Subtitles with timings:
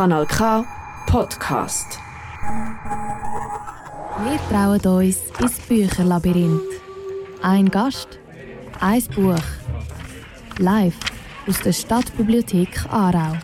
[0.00, 0.64] Kanal K
[1.06, 1.98] Podcast.
[4.24, 6.62] Wir trauen uns ins Bücherlabyrinth.
[7.42, 8.18] Ein Gast,
[8.80, 9.36] ein Buch.
[10.56, 10.96] Live
[11.46, 13.36] aus der Stadtbibliothek Aarau.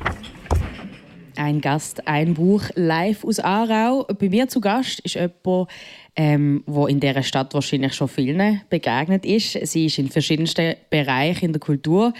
[1.36, 4.06] Ein Gast, ein Buch live aus Aarau.
[4.18, 5.68] Bei mir zu Gast ist jemand,
[6.16, 9.52] ähm, wo in dieser Stadt wahrscheinlich schon vielen begegnet ist.
[9.66, 12.14] Sie ist in verschiedensten Bereichen in der Kultur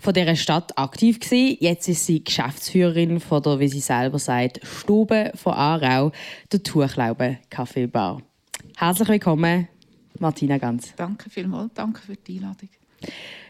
[0.00, 1.58] von dieser Stadt aktiv gewesen.
[1.60, 6.12] Jetzt ist sie Geschäftsführerin von der, wie sie selber sagt, Stube von Aarau,
[6.50, 8.22] der Tuchlaube Kaffeebar.
[8.76, 9.68] Herzlich willkommen,
[10.18, 10.94] Martina Ganz.
[10.96, 12.70] Danke vielmals, danke für die Einladung.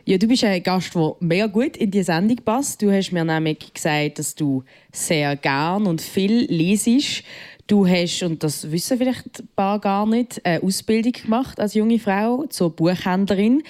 [0.05, 2.82] Ja, du bist ein Gast, der mega gut in die Sendung passt.
[2.82, 7.23] Du hast mir nämlich gesagt, dass du sehr gern und viel lesest.
[7.66, 11.98] Du hast, und das wissen vielleicht ein paar gar nicht, eine Ausbildung gemacht als junge
[11.98, 13.62] Frau zur Buchhändlerin.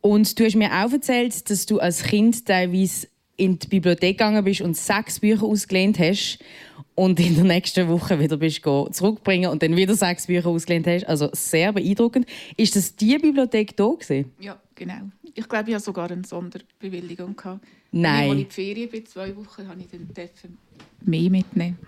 [0.00, 4.44] Und du hast mir auch erzählt, dass du als Kind teilweise in die Bibliothek gegangen
[4.44, 6.38] bist und sechs Bücher ausgelehnt hast
[6.94, 11.06] und in der nächsten Woche wieder bist zurückbringen und dann wieder sechs Bücher ausgelehnt hast.
[11.06, 12.26] Also sehr beeindruckend.
[12.56, 14.32] Ist das die Bibliothek da gewesen?
[14.38, 15.10] Ja, genau.
[15.34, 17.34] Ich glaube, ich hatte sogar eine Sonderbewilligung.
[17.34, 17.64] Gehabt.
[17.90, 18.30] Nein.
[18.30, 20.08] Als ich in die Ferien bin, zwei Wochen, habe ich dann
[21.04, 21.78] mehr mitnehmen.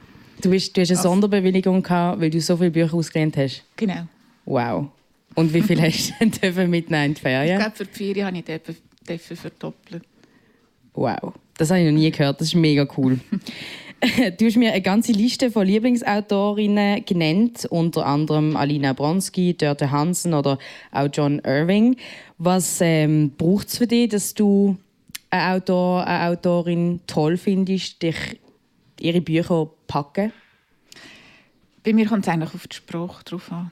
[0.40, 3.64] Du, bist, du hast eine Sonderbewilligung gehabt, weil du so viele Bücher ausgelehnt hast?
[3.76, 4.06] Genau.
[4.44, 4.88] Wow.
[5.34, 7.58] Und wie viel hast du denn mitnehmen in die Ferien?
[7.58, 10.02] Ich glaube, für die Ferien habe ich verdoppelt.
[10.94, 11.32] Wow.
[11.56, 12.40] Das habe ich noch nie gehört.
[12.40, 13.20] Das ist mega cool.
[14.38, 20.34] Du hast mir eine ganze Liste von Lieblingsautorinnen genannt, unter anderem Alina Bronski, Dörte Hansen
[20.34, 20.58] oder
[20.92, 21.96] auch John Irving.
[22.36, 24.76] Was ähm, braucht es für dich, dass du
[25.30, 28.16] einen Autor, eine Autorin toll findest, dich
[29.00, 30.32] ihre Bücher packen?
[31.84, 33.70] Bei mir kommt es eigentlich auf die Sprache drauf an.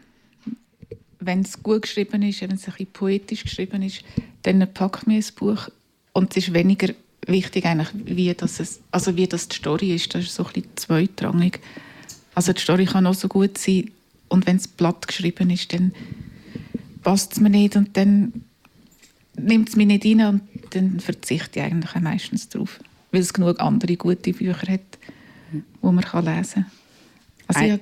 [1.19, 4.03] Wenn es gut geschrieben ist, wenn es ein poetisch geschrieben ist,
[4.43, 5.69] dann packt mir ein Buch
[6.13, 6.95] und es ist weniger
[7.27, 10.15] wichtig eigentlich, wie das, es, also wie das die Story ist.
[10.15, 11.61] Das ist so ein bisschen zweitrangig.
[12.35, 13.91] Also die Story kann auch so gut sein
[14.29, 15.93] und wenn es platt geschrieben ist, dann
[17.03, 18.33] passt es mir nicht und dann
[19.37, 22.81] nimmt es mich nicht rein und dann verzichte ich eigentlich meistens darauf,
[23.13, 24.99] weil es genug andere gute Bücher hat,
[25.53, 26.73] die man kann lesen kann.
[27.47, 27.81] Also Ein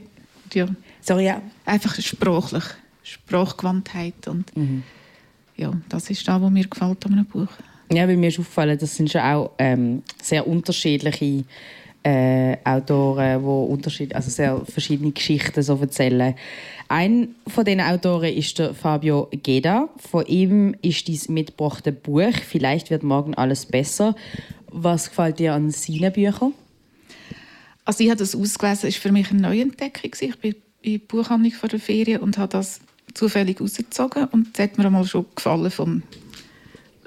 [0.55, 0.67] ja,
[1.01, 1.43] Sorry, ja.
[1.65, 2.65] einfach sprachlich,
[3.03, 4.83] Sprachgewandtheit und mhm.
[5.57, 7.49] ja, das ist das, was mir gefällt an einem Buch.
[7.91, 11.45] Ja, weil mir ist aufgefallen, das sind schon auch ähm, sehr unterschiedliche
[12.03, 16.35] äh, Autoren, die unterschied also sehr verschiedene Geschichten so erzählen.
[16.89, 19.89] Ein von diesen Autoren ist der Fabio Geda.
[19.97, 24.15] Von ihm ist dieses mitgebrachte Buch «Vielleicht wird morgen alles besser».
[24.75, 26.55] Was gefällt dir an seinen Büchern?
[27.85, 30.13] Also ich habe das ausgelesen, es war für mich eine Neuentdeckung.
[30.21, 32.81] Ich bin in der Buchhandlung vor der Ferien und habe das
[33.15, 36.03] zufällig rausgezogen und es hat mir einmal schon gefallen vom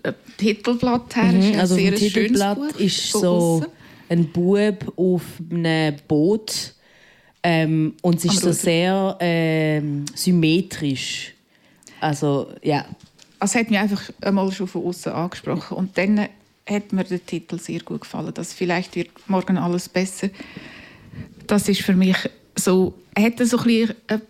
[0.03, 1.31] äh, Titelblatt her.
[1.31, 3.65] Mhm, also das Titelblatt ist so
[4.09, 6.73] ein Bub auf einem Boot
[7.43, 11.33] ähm, und es ist so sehr ähm, symmetrisch.
[11.99, 12.85] Also ja.
[13.39, 16.27] Also hat mich einfach einmal schon von außen angesprochen und dann
[16.67, 18.33] hat mir der Titel sehr gut gefallen.
[18.33, 20.29] Dass vielleicht wird morgen alles besser.
[21.47, 22.17] Das ist für mich
[22.55, 22.95] so.
[23.17, 24.21] Hat so ein bisschen eine,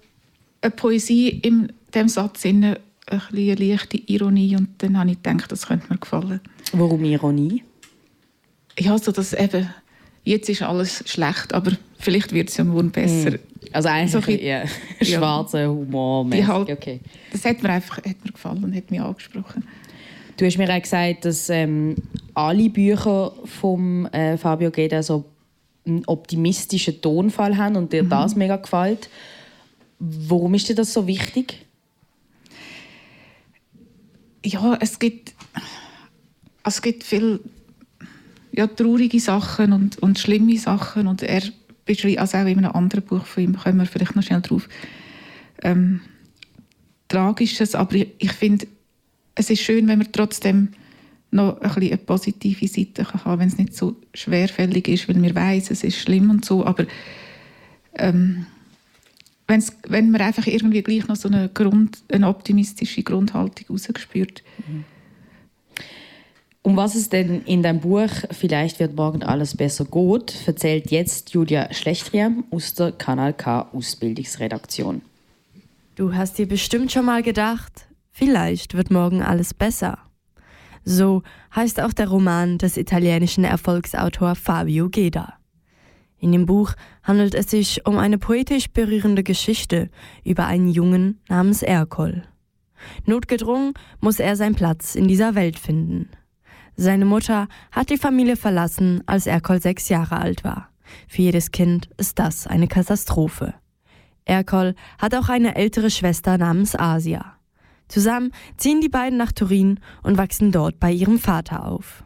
[0.61, 5.67] eine Poesie in dem Satz ein eine leichte Ironie und dann habe ich gedacht, das
[5.67, 6.39] könnte mir gefallen.
[6.73, 7.63] Warum Ironie?
[8.79, 9.69] Ja, so dass eben
[10.23, 13.31] jetzt ist alles schlecht, aber vielleicht wird es ja morgen besser.
[13.31, 13.39] Mm.
[13.71, 14.63] Also eigentlich so ein ja,
[15.01, 16.27] schwarzer Humor.
[16.31, 16.99] Halt, okay.
[17.31, 19.63] Das hat mir einfach hat mir gefallen und hat mich angesprochen.
[20.37, 21.95] Du hast mir auch gesagt, dass ähm,
[22.33, 25.25] alle Bücher von äh, Fabio Geda so
[25.85, 28.09] einen optimistischen Tonfall haben und dir mhm.
[28.09, 29.09] das mega gefällt.
[29.99, 31.65] Warum ist dir das so wichtig?
[34.43, 35.33] Ja, es gibt,
[36.63, 37.39] es gibt viel
[38.51, 41.43] ja, traurige Sachen und, und schlimme Sachen und er
[41.85, 44.67] beschreibt, also auch in einem anderen Buch von ihm, kommen wir vielleicht noch schnell drauf,
[45.63, 46.01] ähm,
[47.07, 48.67] Tragisches, aber ich, ich finde,
[49.35, 50.69] es ist schön, wenn man trotzdem
[51.31, 55.35] noch ein eine positive Seite kann haben wenn es nicht so schwerfällig ist, weil man
[55.35, 56.85] weiß, es ist schlimm und so, aber
[57.95, 58.45] ähm,
[59.47, 64.43] wenn's, wenn man einfach irgendwie gleich noch so eine, Grund, eine optimistische Grundhaltung rausgespürt.
[64.67, 64.85] Mhm.
[66.61, 71.29] Um was es denn in deinem Buch Vielleicht wird morgen alles besser gut, erzählt jetzt
[71.29, 75.03] Julia Schlechtriam aus der Kanal K Ausbildungsredaktion.
[75.95, 77.84] Du hast dir bestimmt schon mal gedacht,
[78.15, 79.99] vielleicht wird morgen alles besser.
[80.85, 81.21] So
[81.53, 85.33] heißt auch der Roman des italienischen Erfolgsautors Fabio Geda.
[86.17, 86.73] In dem Buch
[87.03, 89.89] handelt es sich um eine poetisch berührende Geschichte
[90.23, 92.23] über einen Jungen namens Ercol.
[93.05, 96.09] Notgedrungen muss er seinen Platz in dieser Welt finden.
[96.77, 100.69] Seine Mutter hat die Familie verlassen, als Ercol sechs Jahre alt war.
[101.07, 103.55] Für jedes Kind ist das eine Katastrophe.
[104.23, 107.34] Erkol hat auch eine ältere Schwester namens Asia.
[107.87, 112.03] Zusammen ziehen die beiden nach Turin und wachsen dort bei ihrem Vater auf.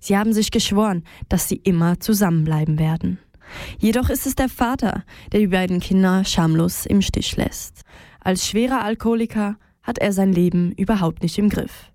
[0.00, 3.18] Sie haben sich geschworen, dass sie immer zusammenbleiben werden.
[3.78, 7.82] Jedoch ist es der Vater, der die beiden Kinder schamlos im Stich lässt.
[8.20, 11.90] Als schwerer Alkoholiker hat er sein Leben überhaupt nicht im Griff.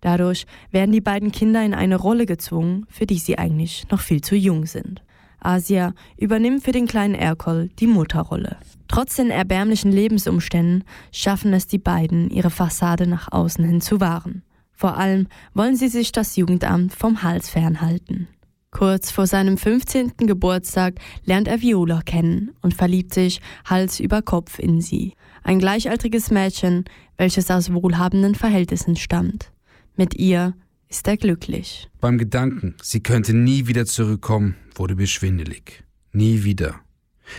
[0.00, 4.20] Dadurch werden die beiden Kinder in eine Rolle gezwungen, für die sie eigentlich noch viel
[4.20, 5.02] zu jung sind.
[5.40, 8.56] Asia übernimmt für den kleinen Erkol die Mutterrolle.
[8.88, 14.42] Trotz den erbärmlichen Lebensumständen schaffen es die beiden, ihre Fassade nach außen hin zu wahren.
[14.72, 18.28] Vor allem wollen sie sich das Jugendamt vom Hals fernhalten.
[18.70, 20.12] Kurz vor seinem 15.
[20.18, 20.94] Geburtstag
[21.24, 25.14] lernt er Viola kennen und verliebt sich Hals über Kopf in sie.
[25.42, 26.84] Ein gleichaltriges Mädchen,
[27.16, 29.52] welches aus wohlhabenden Verhältnissen stammt.
[29.96, 30.54] Mit ihr
[30.90, 31.88] ist er glücklich.
[32.00, 35.84] Beim Gedanken, sie könnte nie wieder zurückkommen, wurde mir schwindelig.
[36.12, 36.80] Nie wieder.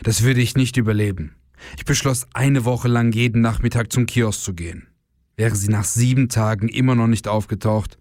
[0.03, 1.35] Das würde ich nicht überleben.
[1.77, 4.87] Ich beschloss, eine Woche lang jeden Nachmittag zum Kiosk zu gehen.
[5.35, 7.97] Wäre sie nach sieben Tagen immer noch nicht aufgetaucht,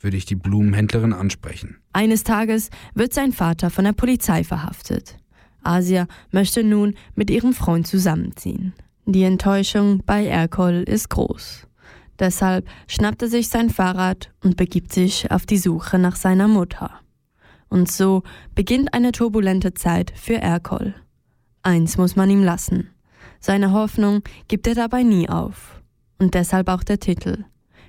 [0.00, 1.76] würde ich die Blumenhändlerin ansprechen.
[1.92, 5.16] Eines Tages wird sein Vater von der Polizei verhaftet.
[5.62, 8.74] Asia möchte nun mit ihrem Freund zusammenziehen.
[9.06, 11.66] Die Enttäuschung bei Erkol ist groß.
[12.18, 16.90] Deshalb schnappt er sich sein Fahrrad und begibt sich auf die Suche nach seiner Mutter.
[17.68, 18.22] Und so
[18.54, 20.94] beginnt eine turbulente Zeit für Erkol.
[21.62, 22.90] Eins muss man ihm lassen.
[23.40, 25.80] Seine Hoffnung gibt er dabei nie auf.
[26.18, 27.44] Und deshalb auch der Titel.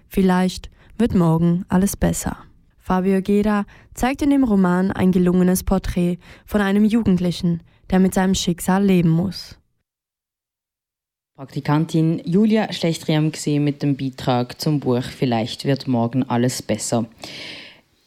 [0.08, 2.38] Vielleicht wird morgen alles besser.
[2.78, 8.36] Fabio Geda zeigt in dem Roman ein gelungenes Porträt von einem Jugendlichen, der mit seinem
[8.36, 9.60] Schicksal leben muss.
[11.36, 17.08] Praktikantin Julia Schlechtriam gesehen mit dem Beitrag zum Buch Vielleicht wird morgen alles besser.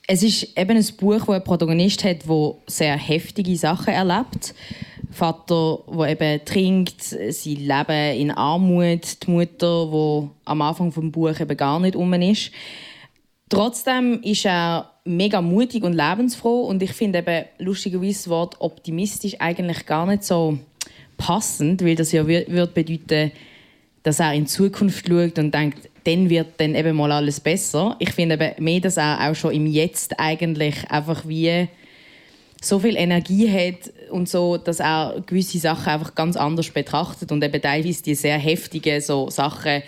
[0.07, 4.55] Es ist eben ein Buch, wo ein Protagonist hat, wo sehr heftige Sachen erlebt.
[5.11, 11.39] Vater, wo eben trinkt, sie leben in Armut, die Mutter, wo am Anfang vom Buch
[11.39, 12.51] eben gar nicht um ist.
[13.51, 19.39] Trotzdem ist er mega mutig und lebensfroh und ich finde eben lustigerweise das Wort optimistisch
[19.39, 20.59] eigentlich gar nicht so
[21.19, 23.33] passend, weil das ja würde bedeuten,
[24.03, 27.97] dass er in Zukunft schaut und denkt, dann wird dann eben mal alles besser.
[27.99, 31.69] Ich finde eben mehr, dass er auch schon im Jetzt eigentlich einfach wie
[32.63, 37.45] so viel Energie hat und so, dass er gewisse Sachen einfach ganz anders betrachtet und
[37.45, 39.83] eben teilweise die sehr heftigen so Sachen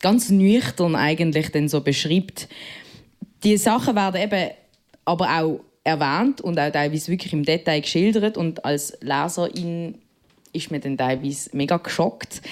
[0.00, 2.48] ganz nüchtern eigentlich dann so beschreibt.
[3.42, 4.50] Die Sachen werden eben
[5.04, 9.96] aber auch erwähnt und auch teilweise wirklich im Detail geschildert und als Leserin
[10.52, 12.42] ist mir dann teilweise mega geschockt.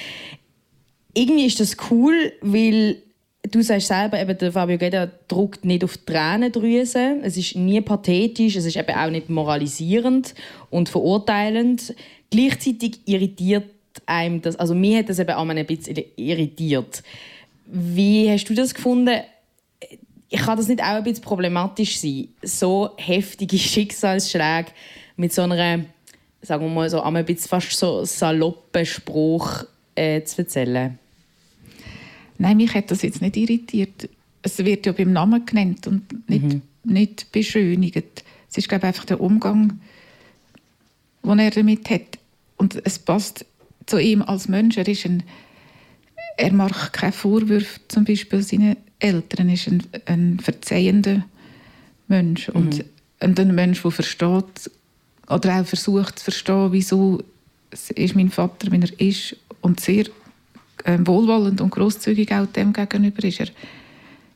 [1.14, 3.02] Irgendwie ist das cool, weil
[3.50, 7.16] du sagst selber, eben, der Fabio Guetta druckt nicht auf Tränendrüse.
[7.22, 10.34] Es ist nie pathetisch, es ist eben auch nicht moralisierend
[10.70, 11.94] und verurteilend.
[12.30, 13.64] Gleichzeitig irritiert
[14.04, 17.02] einem das, also mir hat das eben auch ein bisschen irritiert.
[17.66, 19.20] Wie hast du das gefunden?
[20.30, 24.70] Kann das nicht auch ein bisschen problematisch sein, so heftige Schicksalsschläge
[25.16, 25.84] mit so einer
[26.42, 30.98] sagen wir mal so, ein bisschen fast so saloppen Spruch äh, zu erzählen?
[32.38, 34.08] Nein, mich hat das jetzt nicht irritiert.
[34.42, 36.62] Es wird ja beim Namen genannt und nicht, mhm.
[36.84, 38.24] nicht beschönigt.
[38.50, 39.80] Es ist, glaube ich, einfach der Umgang,
[41.22, 42.18] den er damit hat.
[42.56, 43.44] Und es passt
[43.86, 44.76] zu ihm als Mensch.
[44.76, 45.22] Er, ist ein,
[46.36, 49.48] er macht keine Vorwürfe zum Beispiel seinen Eltern.
[49.48, 51.24] Er ist ein, ein verzeihender
[52.08, 52.48] Mensch.
[52.48, 52.54] Mhm.
[52.54, 52.84] Und,
[53.20, 54.70] und ein Mensch, der versteht,
[55.28, 57.22] oder auch versucht zu verstehen, wieso
[57.70, 60.06] ist mein Vater, wie er ist und sehr
[60.84, 63.40] äh, wohlwollend und großzügig auch dem gegenüber ist.
[63.40, 63.48] Er,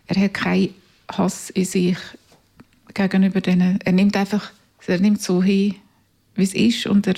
[0.06, 0.74] er hat keinen
[1.10, 1.96] Hass in sich
[2.94, 3.78] gegenüber denen.
[3.84, 4.50] Er nimmt einfach,
[4.86, 5.76] er nimmt so hin,
[6.34, 7.14] wie es ist und er,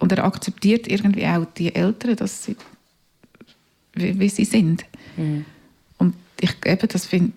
[0.00, 2.56] und er akzeptiert irgendwie auch die Eltern, dass sie,
[3.94, 4.84] wie, wie sie sind.
[5.16, 5.44] Mhm.
[5.98, 7.32] Und ich eben, das finde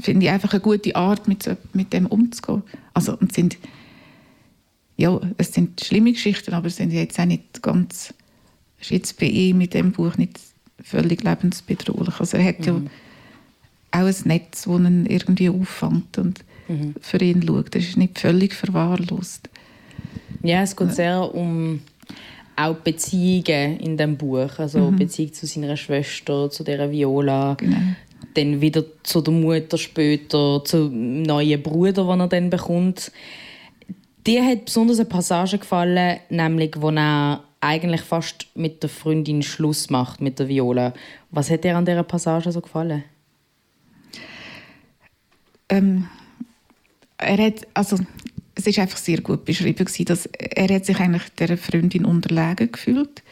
[0.00, 2.62] finde ich einfach eine gute Art, mit, mit dem umzugehen.
[2.92, 3.58] Also, und sind,
[4.96, 8.14] ja, es sind schlimme Geschichten, aber es sind jetzt auch nicht ganz,
[8.80, 10.40] ist jetzt bei ihm mit dem Buch nicht
[10.82, 12.20] völlig lebensbedrohlich.
[12.20, 12.66] Also er hat mhm.
[13.92, 16.94] ja auch ein Netz, das ihn irgendwie auffängt und mhm.
[17.00, 17.74] für ihn schaut.
[17.74, 19.48] Das ist nicht völlig verwahrlost.
[20.42, 21.80] Ja, es geht sehr um
[22.56, 24.96] auch Beziehungen in dem Buch, also mhm.
[24.96, 27.78] Beziehung zu seiner Schwester, zu der Viola, genau
[28.34, 33.12] dann wieder zu der Mutter später, zum neuen Bruder, den er dann bekommt.
[34.26, 39.90] Dir hat besonders eine Passage gefallen, nämlich wo er eigentlich fast mit der Freundin Schluss
[39.90, 40.92] macht, mit der Viola.
[41.30, 43.04] Was hat dir an dieser Passage so gefallen?
[45.68, 46.08] Ähm,
[47.16, 47.98] er hat, also,
[48.54, 52.70] es ist einfach sehr gut beschrieben gewesen, dass er hat sich eigentlich der Freundin unterlegen
[52.70, 53.22] gefühlt,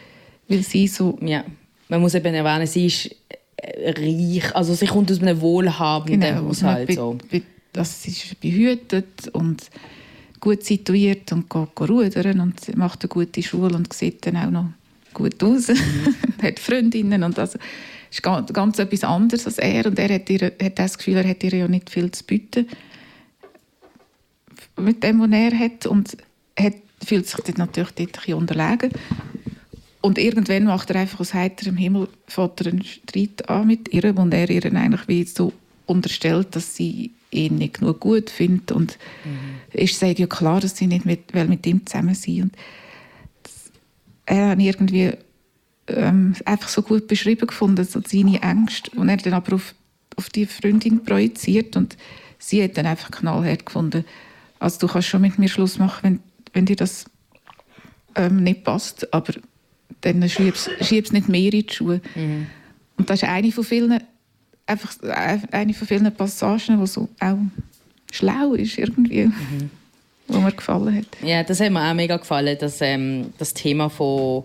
[0.49, 1.45] weil sie so ja.
[1.89, 3.15] Man muss eben erwähnen, sie ist
[3.63, 6.89] reich, also sie kommt aus einem wohlhabenden genau, Haushalt.
[6.89, 7.19] be, So.
[7.73, 9.63] das ist behütet und
[10.41, 14.51] gut situiert und geht, geht rudern und macht eine gute Schule und sieht dann auch
[14.51, 14.67] noch
[15.15, 15.69] gut aus,
[16.43, 17.59] hat Freundinnen und also
[18.11, 21.29] ist ganz, ganz etwas anderes als er und er hat, ihr, hat das Gefühl, er
[21.29, 22.67] hat ihr ja nicht viel zu bieten
[24.79, 26.17] mit dem, was er hat und
[26.59, 28.91] hat, fühlt sich dort natürlich dort ein bisschen unterlegen
[30.03, 34.51] und irgendwann macht er einfach aus heiterem Himmel einen Streit an mit ihr und er
[34.51, 35.53] ihr eigentlich wie so
[35.87, 38.73] unterstellt, dass sie ihn nicht genug gut findet.
[38.73, 38.99] Und
[39.73, 42.43] ist sagt ja klar, dass sie nicht mit, will mit ihm zusammen sein.
[42.43, 42.57] Und
[43.45, 43.71] das,
[44.27, 45.13] er hat irgendwie
[45.87, 49.75] ähm, einfach so gut beschrieben gefunden, so seine Ängste und er hat dann aber auf,
[50.17, 51.77] auf die Freundin projiziert.
[51.77, 51.97] Und
[52.39, 54.05] sie hat dann einfach knallhart gefunden,
[54.59, 56.21] also du kannst schon mit mir Schluss machen, wenn,
[56.53, 57.07] wenn dir das
[58.15, 59.35] ähm, nicht passt, aber
[60.01, 62.01] dann schiebst du nicht mehr in die Schuhe.
[62.97, 64.03] Und das ist eine von vielen,
[64.67, 64.95] einfach
[65.51, 67.39] eine von vielen Passagen, die so auch
[68.13, 69.31] schlau ist irgendwie,
[70.29, 71.07] wo mir gefallen hat.
[71.27, 74.45] Ja, das hat mir auch mega gefallen, dass, ähm, das Thema von,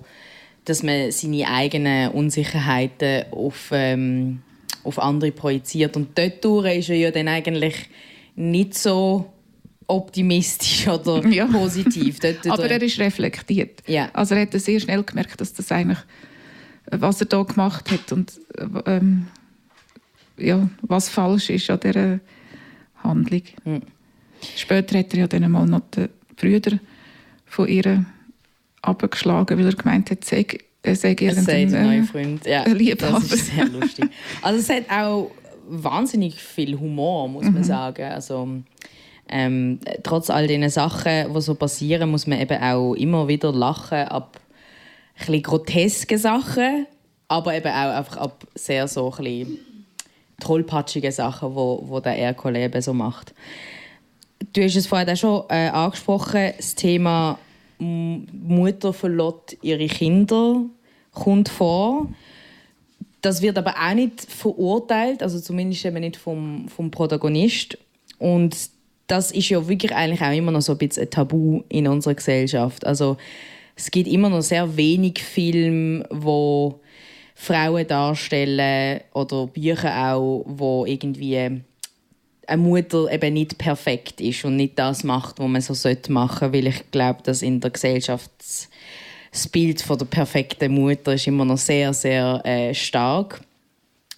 [0.66, 4.42] dass man seine eigenen Unsicherheiten auf, ähm,
[4.84, 5.96] auf andere projiziert.
[5.96, 7.90] Und dort ist er ja dann eigentlich
[8.36, 9.32] nicht so
[9.88, 11.46] optimistisch oder Ja.
[11.46, 12.20] positiv.
[12.20, 13.82] Dort, dort- Aber er ist reflektiert.
[13.88, 14.10] Ja.
[14.14, 16.00] Also er hat sehr schnell gemerkt, dass das eigentlich,
[16.92, 19.28] äh, was er da gemacht hat und äh, ähm,
[20.38, 22.20] ja, was falsch ist an dieser
[23.04, 23.42] Handlung.
[23.64, 23.82] Hm.
[24.56, 26.80] Später hat er ja dann mal noch die Brüder
[27.46, 28.06] von ihr
[28.82, 30.46] abgeschlagen, weil er gemeint hat, sei,
[30.84, 32.46] er sei irgendein ein neuer äh, Freund.
[32.46, 33.20] Ja, Liebhaber.
[33.20, 34.06] das ist sehr lustig.
[34.44, 35.32] Also es hat auch
[35.68, 37.54] wahnsinnig viel Humor, muss Mhm.
[37.54, 38.04] man sagen.
[38.04, 38.48] Also
[39.30, 44.00] ähm, trotz all diesen Sachen, die so passieren, muss man eben auch immer wieder lachen
[44.00, 44.40] ab
[45.28, 46.86] ein grotesken Sachen,
[47.28, 49.60] aber eben auch einfach ab sehr so ein bisschen
[50.40, 53.34] tollpatschigen Sachen, wo, wo der Ercole eben so macht.
[54.54, 57.40] Du hast es vorhin auch schon äh, angesprochen, das Thema
[57.80, 60.62] Mutter verlässt ihre Kinder
[61.14, 62.08] kommt vor.
[63.22, 67.78] Das wird aber auch nicht verurteilt, also zumindest eben nicht vom, vom Protagonist.
[68.20, 68.56] Und
[69.08, 72.14] das ist ja wirklich eigentlich auch immer noch so ein bisschen ein Tabu in unserer
[72.16, 72.86] Gesellschaft.
[72.86, 73.18] Also
[73.76, 76.80] es gibt immer noch sehr wenig Filme, wo
[77.36, 81.62] Frauen darstellen oder Bücher auch, wo irgendwie
[82.48, 86.54] eine Mutter eben nicht perfekt ist und nicht das macht, was man so sollte machen,
[86.54, 88.70] weil ich glaube, dass in der Gesellschaft das-
[89.52, 93.42] Bild von der perfekten Mutter ist immer noch sehr, sehr äh, stark.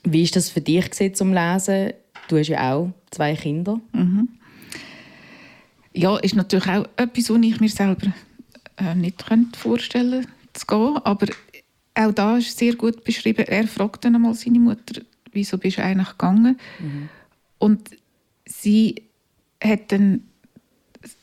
[0.06, 1.92] Wie ist das für dich zum Lesen?
[2.30, 3.82] Du hast ja auch zwei Kinder.
[6.00, 8.14] Ja, ist natürlich auch etwas, was ich mir selber
[8.78, 10.98] äh, nicht könnte vorstellen zu gehen.
[11.04, 11.28] Aber
[11.96, 13.46] auch da ist sehr gut beschrieben.
[13.46, 15.02] Er fragt dann einmal seine Mutter,
[15.34, 16.58] wieso bist du eigentlich gegangen?
[17.58, 17.90] Und
[18.46, 18.96] sie
[19.62, 20.22] hat dann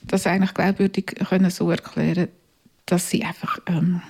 [0.03, 2.27] das eigentlich glaubwürdig können so erklären,
[2.85, 4.01] dass sie einfach ähm,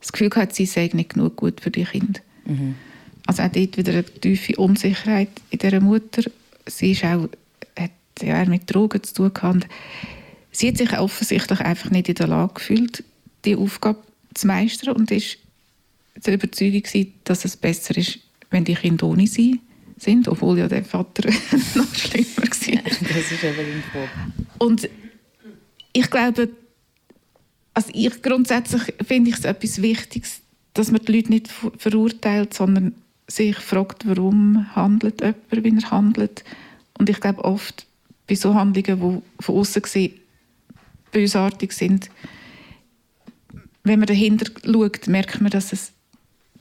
[0.00, 2.20] das Gefühl hat, sie sei nicht genug gut für die Kinder.
[3.26, 6.28] Also auch dort wieder eine tiefe Unsicherheit in dieser Mutter.
[6.66, 7.28] Sie ist auch,
[8.20, 9.52] ja, mit Drogen zu tun.
[9.52, 9.66] Und
[10.52, 13.02] Sie hat sich offensichtlich einfach nicht in der Lage gefühlt,
[13.44, 14.02] die Aufgabe
[14.34, 15.38] zu meistern und ist
[16.26, 18.18] der Überzeugung gewesen, dass es besser ist,
[18.50, 19.60] wenn die Kinder ohne sie
[19.96, 21.28] sind, obwohl ja der Vater
[21.74, 22.44] noch schlimmer war.
[22.44, 24.10] Das ist eben Frage.
[24.58, 24.88] Und
[25.94, 26.50] ich glaube,
[27.74, 30.40] also ich grundsätzlich finde ich es etwas Wichtiges,
[30.74, 32.94] dass man die Leute nicht ver- verurteilt, sondern
[33.26, 36.44] sich fragt, warum handelt jemand, wie er handelt.
[36.98, 37.86] Und ich glaube oft
[38.26, 40.14] bei so Handlungen, die von außen gesehen
[41.12, 42.08] bösartig sind,
[43.84, 45.92] wenn man dahinter schaut, merkt man, dass, es,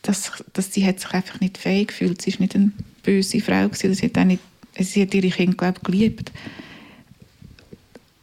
[0.01, 2.21] dass, dass sie hat sich einfach nicht fähig gefühlt.
[2.21, 2.71] Sie ist nicht eine
[3.03, 3.93] böse Frau gewesen.
[3.93, 4.41] Sie hat, auch nicht,
[4.79, 6.31] sie hat ihre Kinder glaube ich, geliebt.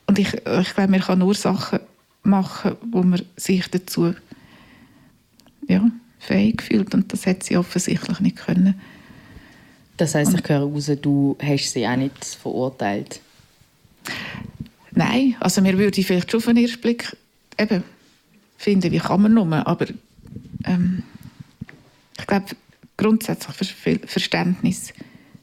[0.07, 1.81] Und ich, ich glaube, man kann nur Sachen
[2.23, 4.15] machen, wo man sich dazu
[5.69, 6.95] ja, fähig fühlt.
[6.95, 8.81] Und das hat sie offensichtlich nicht können.
[9.97, 13.21] Das heisst, ich höre raus, du hast sie auch nicht verurteilt.
[14.93, 17.17] Nein, also mir würde vielleicht schon auf den ersten Blick
[17.59, 17.85] eben
[18.57, 19.87] finden, wie kann man nur, aber
[20.65, 21.03] ähm,
[22.19, 22.47] ich glaube,
[22.97, 24.93] grundsätzlich Ver Verständnis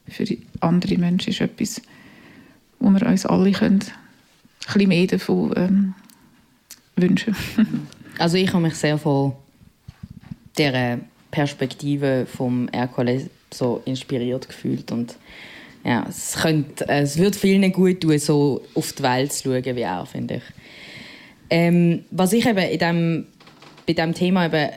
[0.07, 0.25] für
[0.59, 1.81] andere Menschen ist etwas,
[2.79, 5.93] wo wir uns alle können, ein bisschen mehr davon ähm,
[6.95, 7.35] wünschen.
[8.17, 9.33] Also ich habe mich sehr von
[10.57, 10.99] dieser
[11.31, 15.17] Perspektive vom Ercole so inspiriert gefühlt und
[15.85, 19.81] Ja, es, könnte, es würde vielen gut tun, so auf die Welt zu schauen wie
[19.81, 20.43] er, finde ich.
[21.51, 23.27] Ähm, was ich eben in dem,
[23.85, 24.71] bei diesem Thema eben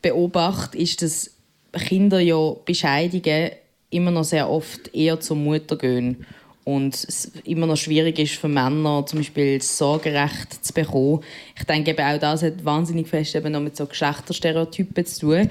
[0.00, 1.32] beobachte, ist, dass
[1.72, 3.50] Kinder ja Bescheidungen
[3.90, 6.24] immer noch sehr oft eher zur Mutter gehen
[6.62, 11.20] und es immer noch schwierig ist für Männer zum Beispiel das Sorgerecht zu bekommen.
[11.56, 15.50] Ich denke eben auch das hat wahnsinnig fest eben noch mit so Geschlechterstereotypen zu tun.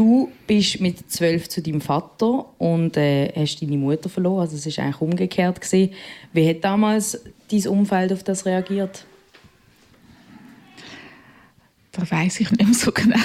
[0.00, 4.64] Du bist mit zwölf zu deinem Vater und äh, hast deine Mutter verloren, also es
[4.64, 5.92] ist eigentlich umgekehrt gewesen.
[6.32, 9.04] Wie hat damals dein Umfeld auf das reagiert?
[11.92, 13.18] Da weiß ich nicht mehr so genau.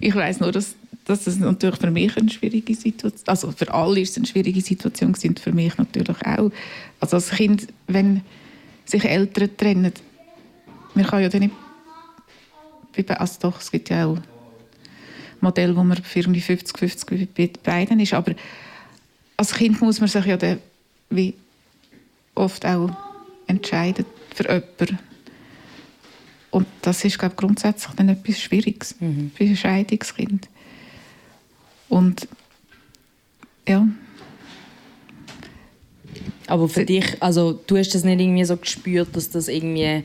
[0.00, 0.74] ich weiß nur, dass,
[1.04, 4.62] dass es natürlich für mich eine schwierige Situation, also für alle ist es eine schwierige
[4.62, 6.50] Situation gewesen, für mich natürlich auch.
[6.98, 8.22] Also als Kind, wenn
[8.86, 9.92] sich Eltern trennen,
[10.94, 14.16] man kann ja dann nicht, also doch, es gibt ja auch
[15.42, 18.34] Modelle, wo man für 50-50 bei beiden ist, aber
[19.36, 20.58] als Kind muss man sich ja dann
[21.10, 21.34] wie
[22.34, 22.90] oft auch
[23.46, 24.04] entscheiden
[24.34, 24.98] für jemanden
[26.50, 29.30] und das ist, glaube ich, grundsätzlich dann etwas Schwieriges mhm.
[29.34, 30.48] für ein Scheidungskind.
[31.88, 32.28] Und
[33.68, 33.86] ja.
[36.46, 40.02] Aber für dich, also du hast das nicht irgendwie so gespürt, dass das irgendwie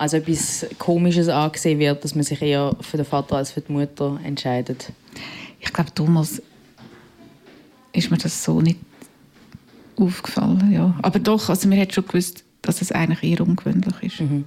[0.00, 3.70] als etwas Komisches angesehen wird, dass man sich eher für den Vater als für die
[3.70, 4.92] Mutter entscheidet?
[5.60, 6.42] Ich glaube, damals
[7.92, 8.78] ist mir das so nicht
[9.96, 10.98] aufgefallen, ja.
[11.02, 14.20] Aber doch, also man hat schon gewusst, dass es eigentlich eher ungewöhnlich ist.
[14.22, 14.46] Mhm.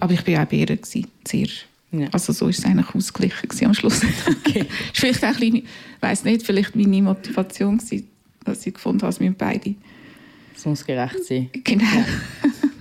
[0.00, 0.66] Aber ich war auch bei ihr.
[0.66, 1.66] Gewesen, zuerst.
[1.92, 2.08] Ja.
[2.12, 4.00] Also so war es eigentlich ausgeglichen am Schluss.
[4.46, 4.64] Okay.
[4.94, 5.62] vielleicht auch ein
[6.00, 8.08] weiss nicht, vielleicht meine Motivation gewesen,
[8.44, 9.74] dass ich gefunden habe, es müssen beide.
[10.56, 11.50] Es muss gerecht sein.
[11.52, 11.84] Genau.
[11.84, 12.06] Ja.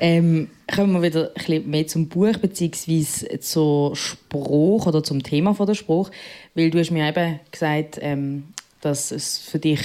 [0.00, 3.38] ähm, kommen wir wieder ein bisschen mehr zum Buch bzw.
[3.40, 6.10] zum Spruch oder zum Thema von der Spruch,
[6.54, 8.44] weil du hast mir eben gesagt, ähm,
[8.80, 9.80] dass es für dich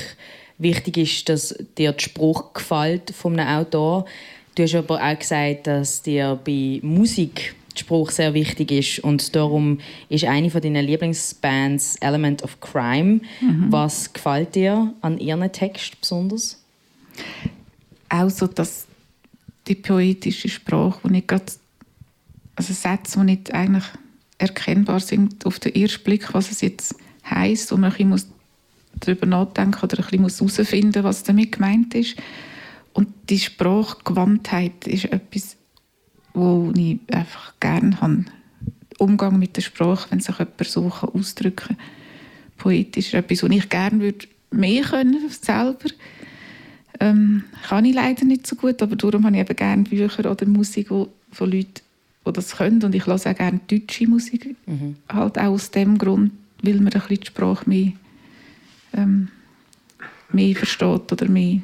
[0.58, 4.06] wichtig ist, dass dir der Spruch gefällt von einem Autor.
[4.56, 9.36] Du hast aber auch gesagt, dass dir bei Musik der Spruch sehr wichtig ist und
[9.36, 13.20] darum ist eine von deinen Lieblingsbands Element of Crime.
[13.42, 13.66] Mhm.
[13.70, 16.64] Was gefällt dir an ihren Text besonders?
[18.08, 18.88] Auch so, dass
[19.68, 21.46] die poetische Sprache, wo nicht gerade,
[22.56, 23.86] also Sätze, die nicht eigentlich
[24.38, 26.96] erkennbar sind auf den ersten Blick, was es jetzt
[27.30, 28.34] heißt, wo man ein bisschen
[29.00, 32.16] darüber nachdenken oder ein bisschen herausfinden was damit gemeint ist.
[32.94, 35.58] Und die Sprachgewandtheit ist etwas,
[36.34, 38.26] wo ich einfach gerne habe.
[38.98, 41.78] Umgang mit der Sprache, wenn sich jemand so ausdrücken kann.
[42.58, 45.90] Poetisch ist etwas, was ich gerne würde mehr können selber.
[47.00, 50.46] Ähm, kann ich leider nicht so gut, aber darum habe ich eben gerne Bücher oder
[50.46, 51.82] Musik von Leuten,
[52.26, 52.84] die das können.
[52.84, 54.56] Und ich höre auch gerne deutsche Musik.
[54.66, 54.96] Mhm.
[55.10, 56.32] Halt auch aus dem Grund,
[56.62, 57.92] weil man ein bisschen die Sprache mehr,
[58.94, 59.30] ähm,
[60.32, 61.62] mehr versteht oder mehr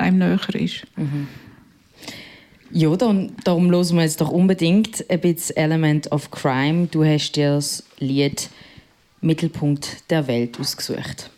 [0.00, 0.86] einem näher ist.
[0.96, 1.28] Mhm.
[2.70, 6.86] Ja, dann, darum hören wir jetzt doch unbedingt ein bisschen Element of Crime.
[6.90, 8.48] Du hast dir das Lied
[9.20, 11.30] Mittelpunkt der Welt ausgesucht.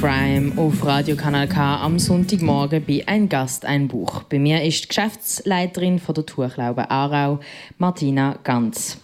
[0.00, 4.22] Crime auf Radio Kanal K am Sonntagmorgen bei Ein Gast, ein Buch.
[4.22, 7.40] Bei mir ist die Geschäftsleiterin von der Tuchlaube Aarau,
[7.76, 8.96] Martina Ganz.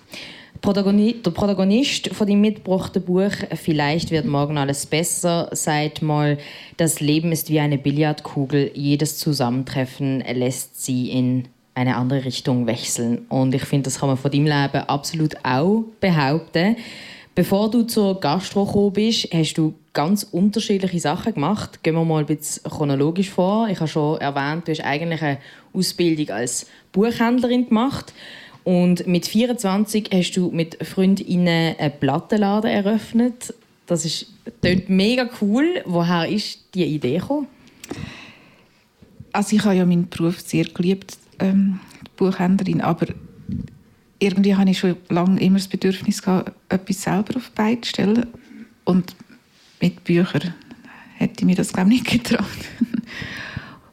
[0.65, 6.39] Der Protagonist von dem mitgebrachten Buch Vielleicht wird morgen alles besser sagt mal,
[6.79, 8.71] das Leben ist wie eine Billardkugel.
[8.73, 13.27] Jedes Zusammentreffen lässt sie in eine andere Richtung wechseln.
[13.29, 16.77] Und ich finde, das kann man von deinem Leben absolut auch behaupten.
[17.35, 21.83] Bevor du zur Gastro bist, hast du ganz unterschiedliche Sachen gemacht.
[21.83, 23.67] Gehen wir mal ein bisschen chronologisch vor.
[23.69, 25.39] Ich habe schon erwähnt, du hast eigentlich eine
[25.73, 28.13] Ausbildung als Buchhändlerin gemacht.
[28.63, 33.55] Und mit 24 hast du mit Freundinnen einen Plattenladen eröffnet.
[33.87, 34.27] Das ist
[34.61, 35.83] klingt mega cool.
[35.87, 37.47] Woher ist die Idee gekommen?
[39.33, 41.81] Also ich habe ja meinen Beruf sehr geliebt, ähm,
[42.17, 43.07] Buchhändlerin, aber
[44.19, 47.89] irgendwie habe ich schon lange immer das Bedürfnis gehabt, etwas selber auf die Beine zu
[47.89, 48.27] stellen.
[48.85, 49.15] Und
[49.81, 50.55] mit Büchern
[51.17, 52.47] hätte ich mir das glaube ich nicht getraut.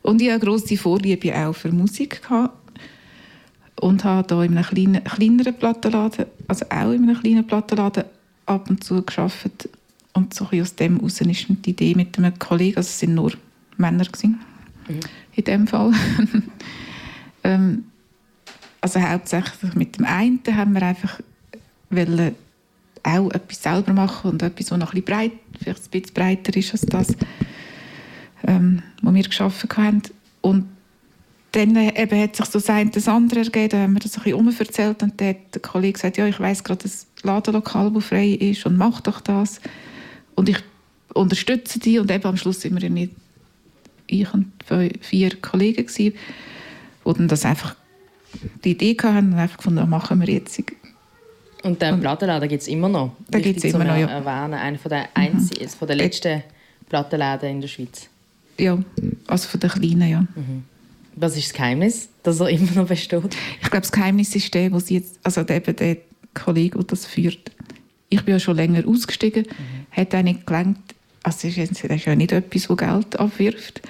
[0.02, 2.58] Und ich hatte eine grosse Vorliebe auch für Musik gehabt
[3.80, 8.04] und habe hier in einem kleinen, kleineren Plattenladen, also auch in einem kleinen Plattenladen
[8.46, 9.70] ab und zu geschafft
[10.14, 13.34] und so aus dem heraus ist die Idee mit einem Kollegen, also es sind nur
[13.78, 14.40] Männer gewesen,
[14.88, 15.00] mhm.
[15.36, 15.92] in dem Fall.
[17.44, 17.86] ähm,
[18.82, 21.20] also hauptsächlich mit dem einen haben wir einfach
[21.90, 22.36] wollen
[23.04, 26.58] auch etwas selber machen und etwas, das noch ein bisschen, breit, vielleicht ein bisschen breiter
[26.58, 27.08] ist als das,
[28.48, 30.02] ähm, was wir geschaffen haben.
[30.42, 30.66] Und
[31.52, 34.24] dann eben hat sich so das eine das andere ergeben, da haben wir das ein
[34.24, 37.92] bisschen umverzählt und dann hat der Kollege gesagt, ja, ich weiß gerade, dass das Ladenlokal,
[37.92, 39.62] das frei ist und mach doch das.
[40.36, 40.58] Und ich
[41.14, 43.14] unterstütze die und eben am Schluss sind wir nicht
[44.08, 44.52] ich und
[45.02, 46.14] vier Kollegen gewesen,
[47.06, 47.76] die dann das einfach
[48.64, 50.62] die Idee hatten und einfach gefunden, machen wir jetzt.
[51.64, 53.16] Und den Plattenladen gibt es immer noch?
[53.30, 54.08] Da gibt es immer noch, ja.
[54.08, 55.40] Erwähnen, einer von der, mhm.
[55.70, 56.44] von der letzten
[56.90, 58.10] Plattenläden in der Schweiz.
[58.60, 58.78] Ja,
[59.28, 60.22] also von den kleinen, ja.
[60.22, 60.64] Mhm.
[61.16, 63.36] Was ist das Geheimnis, dass er immer noch besteht?
[63.62, 65.98] Ich glaube, das Geheimnis ist der, sie jetzt, also eben der
[66.34, 67.52] Kollege, der das führt.
[68.10, 69.86] Ich bin ja schon länger ausgestiegen, mhm.
[69.96, 70.80] hat auch nicht gelangt.
[71.24, 73.82] Also das ist ja nicht etwas, das Geld abwirft.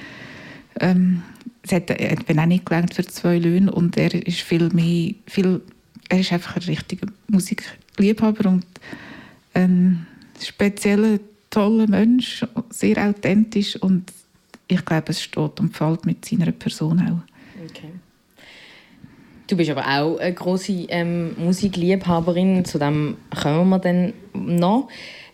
[0.80, 1.24] Ähm,
[1.64, 5.62] es hat, hat auch nicht gelangt für zwei Löhne und er ist viel mehr, viel,
[6.14, 8.66] er ist einfach ein richtiger Musikliebhaber und
[9.56, 10.06] ein
[10.40, 14.14] spezieller, toller Mensch, sehr authentisch und
[14.68, 17.66] ich glaube, es steht und fällt mit seiner Person auch.
[17.68, 17.90] Okay.
[19.48, 24.90] Du bist aber auch eine große ähm, Musikliebhaberin, zu dem kommen wir dann noch.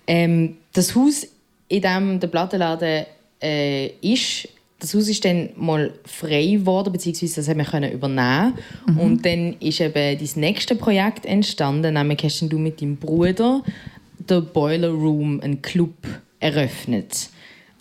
[0.07, 1.27] Ähm, das Haus,
[1.67, 3.05] in dem der Plattenladen
[3.41, 4.47] äh, ist,
[4.79, 8.53] das Haus ist dann mal frei geworden, beziehungsweise das haben wir können übernehmen.
[8.87, 8.99] Mhm.
[8.99, 13.61] Und dann ist eben dein nächste Projekt entstanden, nämlich hast du mit deinem Bruder
[14.17, 15.95] den Boiler Room, einen Club,
[16.39, 17.29] eröffnet.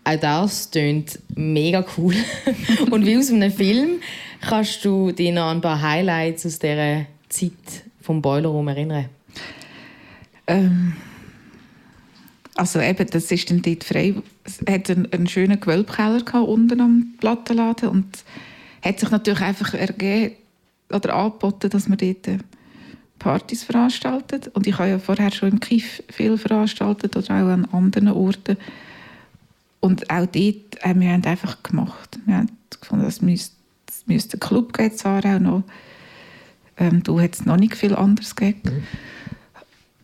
[0.04, 2.14] Auch das klingt mega cool.
[2.90, 4.00] Und wie aus einem Film
[4.40, 7.52] kannst du dich noch an ein paar Highlights aus dieser Zeit
[8.00, 9.06] vom Boiler Room erinnern?
[10.46, 10.96] Ähm,
[12.58, 14.14] also eben, das ist dann dort frei.
[14.42, 18.24] Es hat einen, einen schönen Gewölbkeller unten am Plattenladen und
[18.82, 20.34] hat sich natürlich einfach ergeben
[20.92, 22.38] oder angeboten, dass man dort äh,
[23.20, 24.48] Partys veranstaltet.
[24.48, 28.56] Und ich habe ja vorher schon im Kiff viel veranstaltet oder auch an anderen Orten.
[29.78, 32.18] Und auch dort haben wir einfach gemacht.
[32.26, 33.54] Wir haben gefunden, es müsste,
[33.88, 35.62] es müsste einen Club geben, auch noch.
[36.76, 38.62] Ähm, da hat es noch nicht viel anderes gegeben.
[38.64, 38.82] Mhm.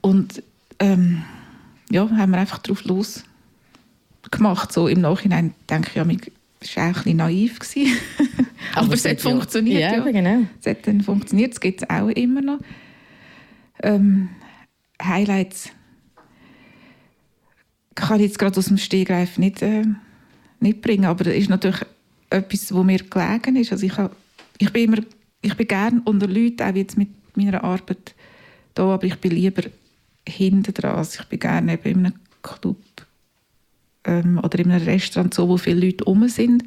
[0.03, 0.43] Und
[0.79, 1.25] ähm,
[1.91, 3.25] ja, haben wir einfach drauf los
[4.31, 4.73] gemacht.
[4.73, 6.05] So im Nachhinein denke ich, ja,
[6.61, 7.59] das war auch ein bisschen naiv.
[8.75, 9.81] Aber, Aber es hat funktioniert.
[9.81, 10.11] Ja, ja.
[10.11, 10.47] Genau.
[10.61, 12.59] Es hat dann funktioniert, es gibt es auch immer noch.
[13.83, 14.31] Ähm,
[15.03, 15.71] Highlights
[17.95, 19.85] kann ich jetzt gerade aus dem Stegreif nicht, äh,
[20.61, 21.83] nicht bringen, aber das ist natürlich
[22.31, 23.73] etwas, wo mir gelegen ist.
[23.73, 24.15] Also ich, habe,
[24.59, 25.03] ich bin immer,
[25.43, 28.15] ich bin gern unter Leuten, auch jetzt mit meiner Arbeit
[28.75, 29.63] da, aber ich bin lieber
[30.29, 30.97] hinten dran.
[30.97, 32.83] Also ich bin gerne eben in einem Club
[34.05, 36.65] ähm, oder in einem Restaurant, so, wo viele Leute rum sind,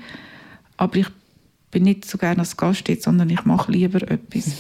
[0.78, 1.08] aber ich
[1.72, 4.54] bin nicht so gerne als Gast jetzt, sondern ich mache lieber etwas.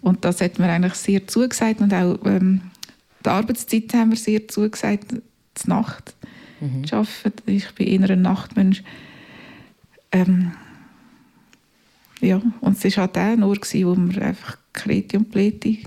[0.00, 2.60] Und das hat mir eigentlich sehr zugesagt und auch ähm,
[3.24, 5.16] die Arbeitszeit haben wir sehr zugesagt
[5.54, 6.14] zur Nacht
[6.60, 6.84] mhm.
[6.90, 7.42] arbeiten.
[7.46, 8.84] Ich bin eher ein Nachtmensch.
[10.12, 10.52] Ähm,
[12.20, 15.84] ja, und es war halt auch nur, gewesen, wo wir einfach Kreti und Pleti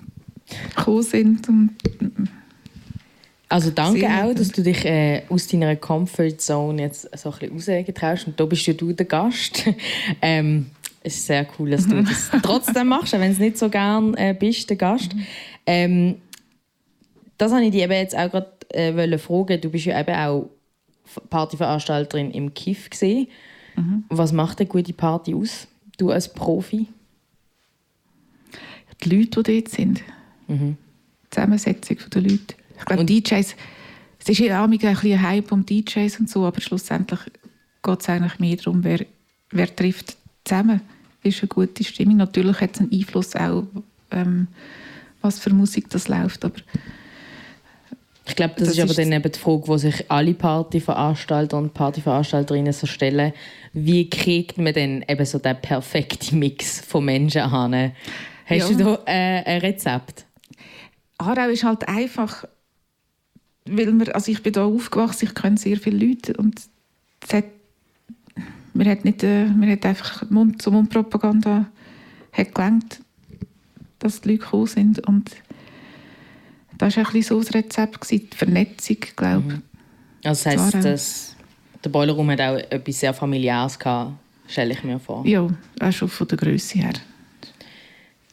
[0.75, 1.47] gekommen sind.
[1.47, 1.71] Und,
[3.49, 8.27] also danke auch, dass du dich äh, aus deiner Comfortzone jetzt so ein bisschen rausgetraust.
[8.27, 9.65] Und da bist ja du der Gast.
[10.21, 10.67] ähm,
[11.01, 14.13] es ist sehr cool, dass du das trotzdem machst, auch wenn du nicht so gern
[14.13, 15.15] äh, bist, der Gast.
[15.15, 15.25] Mhm.
[15.65, 16.15] Ähm,
[17.39, 19.61] das habe ich dir eben jetzt auch gerade äh, fragen.
[19.61, 20.49] Du bist ja eben auch
[21.31, 23.27] Partyveranstalterin im KIF gesehen.
[23.75, 24.03] Mhm.
[24.09, 25.67] Was macht eine gute Party aus?
[25.97, 26.87] Du als Profi?
[29.03, 30.03] Die Leute, die dort sind.
[30.47, 30.77] Mhm.
[31.31, 32.58] Zusammensetzung der Leute.
[32.79, 33.55] Ich glaube, DJs,
[34.19, 37.19] es ist ja auch ein bisschen Hype um DJs und so, aber schlussendlich
[37.83, 39.05] geht es eigentlich mehr darum, wer,
[39.51, 40.81] wer trifft zusammen.
[41.21, 42.17] Ist eine gute Stimmung.
[42.17, 43.63] Natürlich hat es einen Einfluss auch,
[44.11, 44.47] ähm,
[45.21, 46.55] was für Musik das läuft, aber
[48.29, 51.73] ich glaube, das, das, ist aber dann eben die Frage, die sich alle Partyveranstalter und
[51.73, 53.33] Partyveranstalterinnen so stellen.
[53.73, 57.91] Wie kriegt man denn eben so den perfekten Mix von Menschen an?
[58.45, 58.77] Hast ja.
[58.77, 60.25] du da äh, ein Rezept?
[61.17, 62.45] Aarau ist halt einfach,
[63.69, 66.59] weil wir, also ich bin da aufgewachsen, ich kenne sehr viele Leute und
[67.21, 67.45] es hat,
[68.73, 71.69] man hat nicht, äh, man hat einfach Mund zu Mund Propaganda
[72.31, 73.01] hat gelangt,
[73.99, 75.31] dass die Leute gekommen sind und
[76.77, 79.53] das war ein bisschen so das Rezept, die Vernetzung, glaube ich.
[79.53, 79.61] Mhm.
[80.23, 81.35] Also das heisst, dass
[81.83, 84.13] der Boilerroom hat auch etwas sehr Familiäres gehabt,
[84.47, 85.25] stelle ich mir vor.
[85.25, 85.47] Ja,
[85.79, 86.93] auch schon von der Größe her.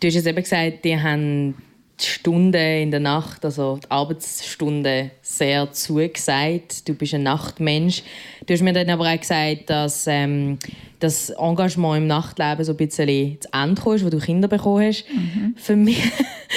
[0.01, 1.55] Du hast jetzt eben gesagt, die haben
[2.01, 6.87] die Stunden in der Nacht, also die Arbeitsstunde sehr zugesagt.
[6.89, 8.03] Du bist ein Nachtmensch.
[8.45, 10.59] Du hast mir dann aber auch gesagt, dass ähm,
[11.01, 15.05] das Engagement im Nachtleben so ein bisschen zu Ende kam, wo du Kinder bekommen hast.
[15.11, 15.55] Mhm.
[15.57, 16.03] Für mich,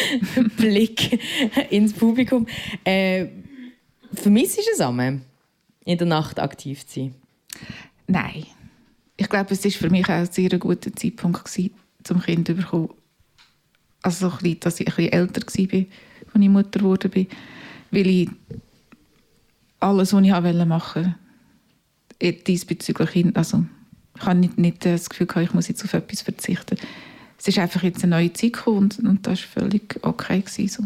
[0.58, 1.20] Blick
[1.70, 2.46] ins Publikum.
[2.84, 3.28] Äh,
[4.14, 5.22] vermisst du es einmal,
[5.86, 7.16] in der Nacht aktiv zu sein?
[8.08, 8.46] Nein.
[9.16, 11.72] Ich glaube, es war für mich auch ein sehr guter Zeitpunkt, gewesen,
[12.04, 12.90] zum Kind zu bekommen
[14.02, 15.86] also so bisschen, dass ich ein bisschen älter war,
[16.34, 17.28] als ich Mutter geworden bin,
[17.92, 18.30] weil ich
[19.80, 21.16] alles, was ich machen
[22.20, 23.66] wollte, diesbezüglich, also
[24.18, 26.78] ich habe nicht, nicht das Gefühl ich muss jetzt auf etwas verzichten.
[27.38, 30.42] Es ist einfach jetzt eine neue Zeit und, und das war völlig okay.
[30.42, 30.84] Gewesen, so.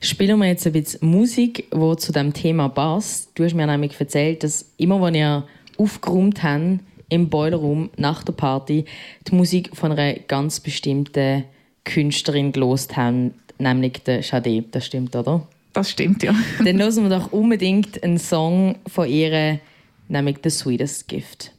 [0.00, 3.30] Spielen wir jetzt ein bisschen Musik, die zu diesem Thema passt.
[3.34, 8.32] Du hast mir nämlich erzählt, dass immer, wenn ihr aufgeräumt habt, im Boilerroom nach der
[8.32, 8.84] Party
[9.26, 11.44] die Musik von einer ganz bestimmten
[11.84, 14.64] Künstlerin gelost haben, nämlich der Sade.
[14.70, 15.46] Das stimmt, oder?
[15.72, 16.34] Das stimmt, ja.
[16.64, 19.60] Dann hören wir doch unbedingt einen Song von ihr,
[20.08, 21.52] nämlich The Sweetest Gift.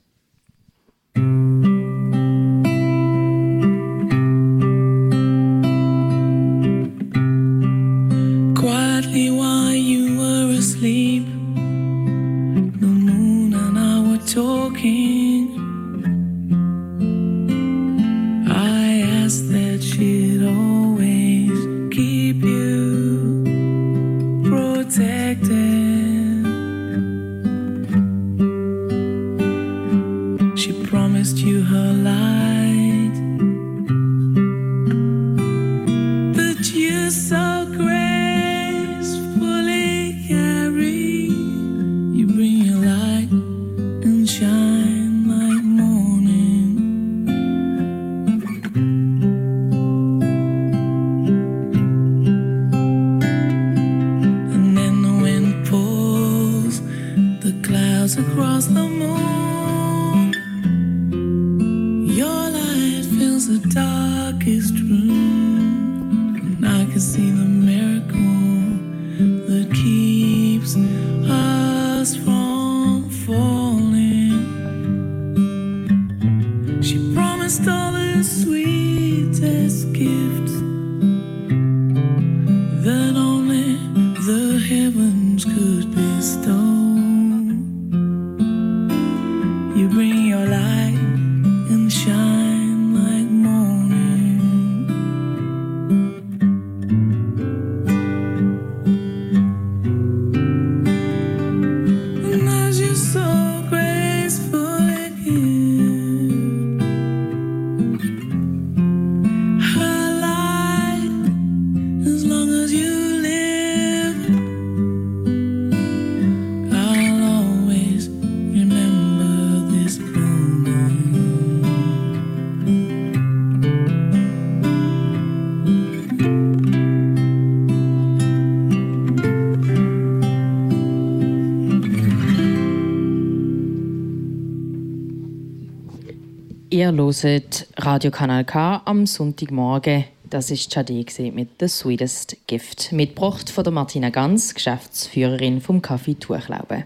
[137.10, 140.06] Hört Radio Kanal K am Sonntagmorgen.
[140.30, 141.04] Das ist Chade
[141.34, 146.84] mit «The Sweetest Gift», mitgebracht von der Martina Ganz, Geschäftsführerin vom Café Tuchlaube.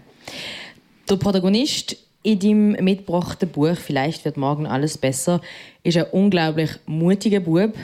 [1.10, 5.42] Der Protagonist in deinem mitgebrachten Buch «Vielleicht wird morgen alles besser»
[5.82, 7.74] ist ein unglaublich mutiger Bub,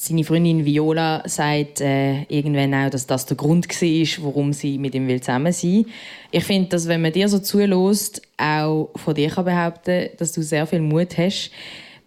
[0.00, 4.94] seine Freundin Viola sagt äh, irgendwann auch, dass das der Grund war, warum sie mit
[4.94, 5.86] ihm zusammen sein will.
[6.30, 10.42] Ich finde, dass wenn man dir so zulässt, auch von dir kann behaupten, dass du
[10.42, 11.50] sehr viel Mut hast.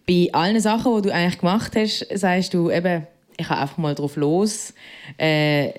[0.08, 3.06] Bei allen Sachen, die du eigentlich gemacht hast, sagst du eben,
[3.36, 4.74] ich habe einfach mal drauf los
[5.18, 5.72] äh,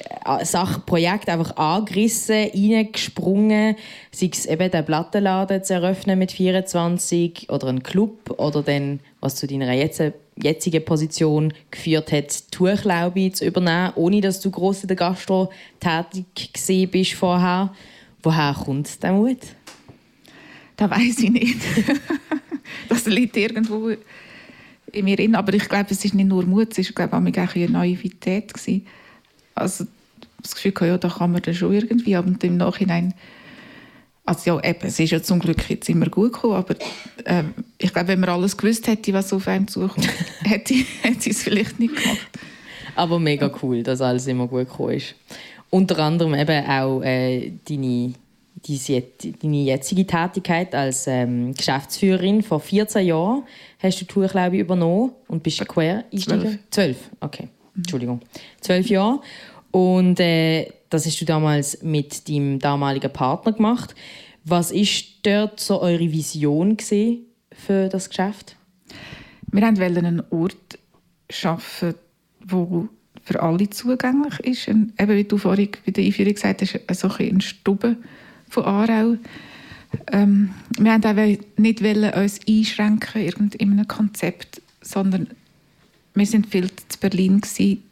[0.43, 3.75] Sachen, Projekt einfach angerissen, reingesprungen,
[4.11, 9.35] sei es eben den Plattenladen zu eröffnen mit 24 oder einen Club oder dann, was
[9.35, 14.97] zu deiner jetzigen Position geführt hat, Tuchlaube zu übernehmen, ohne dass du gross in der
[14.97, 17.73] Gastro tätig gewesen bist vorher.
[18.21, 19.37] Woher kommt der Mut?
[20.77, 21.57] Das weiß ich nicht.
[22.89, 23.91] das liegt irgendwo
[24.95, 25.35] in mir drin.
[25.35, 28.53] Aber ich glaube, es ist nicht nur Mut, es war glaube ich, eine Naivität.
[28.53, 28.85] Gewesen.
[29.53, 29.85] Also
[30.41, 32.15] das Gefühl, ja, da kann man das schon irgendwie.
[32.15, 33.13] Aber im Nachhinein,
[34.25, 36.75] also ja, eben, es ist ja zum Glück jetzt immer gut gekommen, aber
[37.25, 37.43] äh,
[37.77, 40.07] ich glaube, wenn man alles gewusst hätte, was auf einem zukommt,
[40.43, 42.27] hätte, hätte ich es vielleicht nicht gemacht.
[42.95, 45.15] Aber mega cool, dass alles immer gut gekommen ist.
[45.69, 48.13] Unter anderem eben auch äh, deine
[48.67, 53.43] deine jetzige Tätigkeit als ähm, Geschäftsführerin vor 14 Jahren
[53.79, 56.57] hast du Tour, glaube ich, übernommen und bist quer Zwölf.
[56.69, 57.49] Zwölf, okay.
[57.75, 58.21] Entschuldigung.
[58.61, 59.21] Zwölf Jahre.
[59.71, 63.93] Und äh, das hast du damals mit deinem damaligen Partner gemacht.
[64.45, 66.77] Was ist dort so eure Vision
[67.51, 68.55] für das Geschäft?
[69.51, 70.79] Wir wollten einen Ort
[71.29, 71.95] schaffen,
[72.45, 72.87] wo
[73.23, 74.67] für alle zugänglich ist.
[74.67, 77.97] Und eben wie du vorhin bei der Einführung gesagt hast, so ein Stube
[78.55, 79.17] von Aarau.
[80.11, 85.27] Ähm, wir wollten auch nicht uns einschränken in einem Konzept, sondern
[86.13, 87.83] wir waren viel zu Berlin gewesen,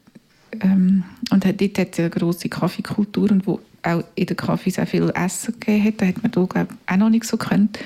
[0.60, 4.86] ähm, und dort hat es eine grosse Kaffeekultur und wo auch in den Kaffees auch
[4.88, 6.00] viel Essen gegeben hat.
[6.00, 7.78] Da hat man glaube auch noch nicht so gekannt.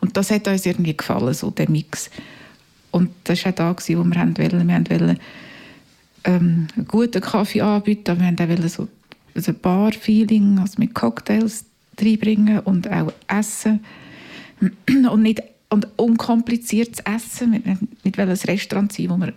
[0.00, 2.10] Und das hat uns irgendwie gefallen, so der Mix.
[2.90, 4.68] Und das war auch da, wo wir wollten.
[4.68, 5.18] Wir wollten
[6.24, 8.88] ähm, einen guten Kaffee anbieten, wir wollten so
[9.46, 11.64] ein Bar-Feeling, also mit Cocktails
[12.02, 13.84] reinbringen und auch Essen.
[14.88, 17.52] Und nicht und unkompliziertes Essen.
[17.52, 19.32] Wollten nicht ein Restaurant sein, wo man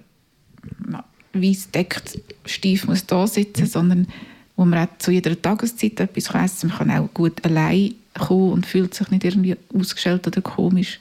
[1.33, 4.07] weiss deckt steif muss da sitzen, sondern
[4.55, 6.87] wo man auch zu jeder Tageszeit etwas essen kann.
[6.87, 10.99] Man kann auch gut allein kommen und fühlt sich nicht irgendwie ausgestellt oder komisch.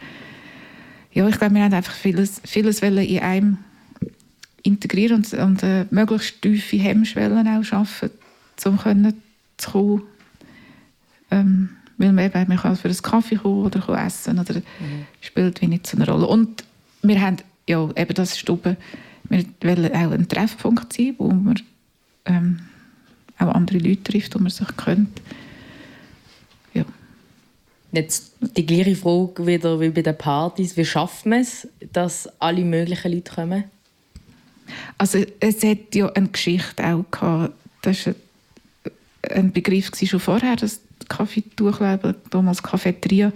[1.13, 3.59] Ja, ich glaube, wir haben einfach vieles, vieles in einem
[4.63, 8.11] integrieren und, und äh, möglichst tiefe Hemmschwellen auch schaffen,
[8.65, 8.79] um
[9.57, 10.03] zu kommen.
[11.31, 15.07] Ähm, weil man eben, man kann für einen Kaffee kommen oder essen oder mhm.
[15.21, 16.27] spielt wie nicht so eine Rolle.
[16.27, 16.65] Und
[17.03, 18.77] wir haben ja eben das Stube
[19.29, 21.61] wir wollen auch ein Treffpunkt sein, wo man
[22.27, 22.61] ähm,
[23.39, 25.21] auch andere Leute trifft, wo man sich kennt.
[26.75, 26.85] Ja.
[27.93, 30.77] Jetzt die gleiche Frage wieder wie bei den Partys.
[30.77, 33.65] Wie schafft man es, dass alle möglichen Leute kommen?
[34.99, 37.55] Also es hat ja eine Geschichte auch gehabt.
[37.83, 38.15] Das war
[39.31, 40.57] ein Begriff schon vorher,
[41.07, 43.33] das Kaffeetuchlabel, damals Cafeteria,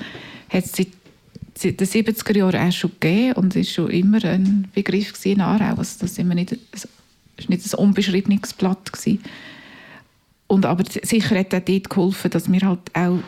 [0.49, 0.89] hat es seit
[1.63, 5.77] den 70er Jahren auch schon gegeben und ist schon immer ein Begriff in Aarau.
[5.77, 6.57] Also das war nicht,
[7.49, 8.93] nicht ein unbeschriebenes Blatt.
[8.93, 9.21] Gewesen.
[10.47, 13.19] Und aber sicher hat auch dort geholfen, dass wir halt auch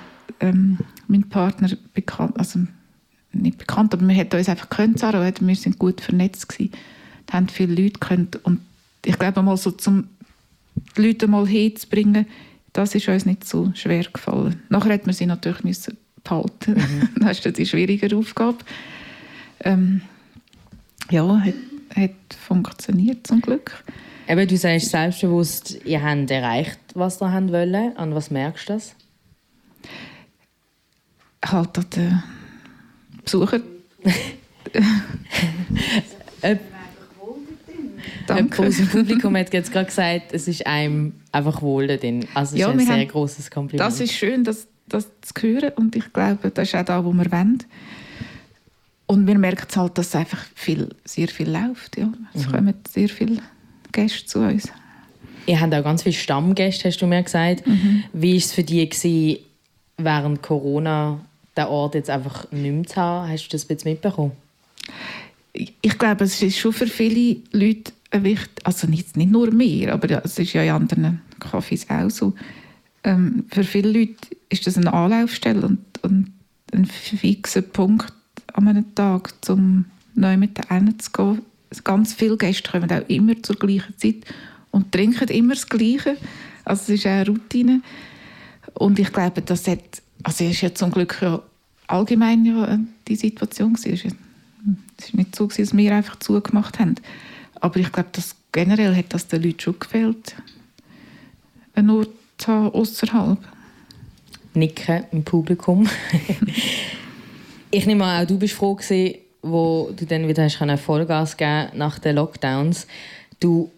[0.41, 2.61] ähm, mein Partner bekannt, also
[3.33, 6.73] nicht bekannt, aber wir hätten uns einfach können, Sarah, wir sind gut vernetzt gewesen,
[7.27, 8.61] da haben viele Leute können und
[9.05, 10.09] ich glaube mal so zum
[10.97, 12.27] die Leute mal hinzubringen,
[12.73, 14.63] das ist uns nicht so schwer gefallen.
[14.69, 16.75] Nachher hat man sie natürlich müssen behalten.
[16.75, 17.09] Mhm.
[17.21, 18.59] das ist die schwierige Aufgabe.
[19.61, 20.03] Ähm,
[21.11, 21.55] ja, hat,
[21.95, 22.11] hat
[22.47, 23.83] funktioniert zum Glück.
[24.29, 27.97] Eben, du sagst selbstbewusst, ihr habt erreicht, was ihr haben wollen.
[27.97, 28.95] An was merkst du das?
[31.45, 32.23] Halt an den
[33.25, 33.61] Besucher.
[38.27, 38.71] Danke.
[38.71, 42.27] Dem Publikum hat jetzt gerade gesagt, es ist einem einfach wohl drin.
[42.35, 43.81] Also ja, ist ein sehr haben, großes Kompliment.
[43.81, 47.13] Das ist schön, dass das zu hören und ich glaube, das ist auch da, wo
[47.13, 47.59] wir wollen.
[49.07, 51.99] Und wir merken es halt, dass einfach viel, sehr viel läuft.
[51.99, 52.13] Ja.
[52.33, 52.53] Es mhm.
[52.53, 53.43] kommen sehr viele
[53.91, 54.69] Gäste zu uns.
[55.47, 57.67] Ihr habt auch ganz viele Stammgäste, hast du mir gesagt.
[57.67, 58.05] Mhm.
[58.13, 59.41] Wie war es für dich,
[59.99, 61.21] während Corona
[61.57, 63.29] den Ort jetzt einfach nicht mehr zu haben?
[63.29, 64.33] Hast du das bisschen mitbekommen?
[65.53, 70.25] Ich glaube, es ist schon für viele Leute wichtig, also nicht, nicht nur mir, aber
[70.25, 72.35] es ist ja in anderen Cafés auch so,
[73.05, 76.33] ähm, für viele Leute ist das eine Anlaufstelle und, und
[76.73, 78.13] ein fixer Punkt
[78.53, 81.43] an einem Tag, um neu mit denen zu gehen.
[81.85, 84.25] Ganz viele Gäste kommen auch immer zur gleichen Zeit
[84.71, 86.17] und trinken immer das Gleiche.
[86.65, 87.81] Also es ist eine Routine.
[88.75, 91.43] Und ich glaube, das hat, also ist ja zum Glück ja
[91.87, 94.19] allgemein ja die Situation gewesen.
[94.99, 96.95] Es war nicht so, dass wir einfach zugemacht haben.
[97.63, 100.35] Aber ich glaube, dass generell hat das den Leuten schon gefällt.
[101.75, 102.09] Ein Ort
[102.49, 103.39] außerhalb?
[104.55, 105.89] Nicken im Publikum.
[107.71, 111.69] ich nehme an, auch du bist froh gewesen, wo du dann wieder hast Vollgas geben
[111.75, 112.89] nach den Lockdowns.
[113.39, 113.71] Du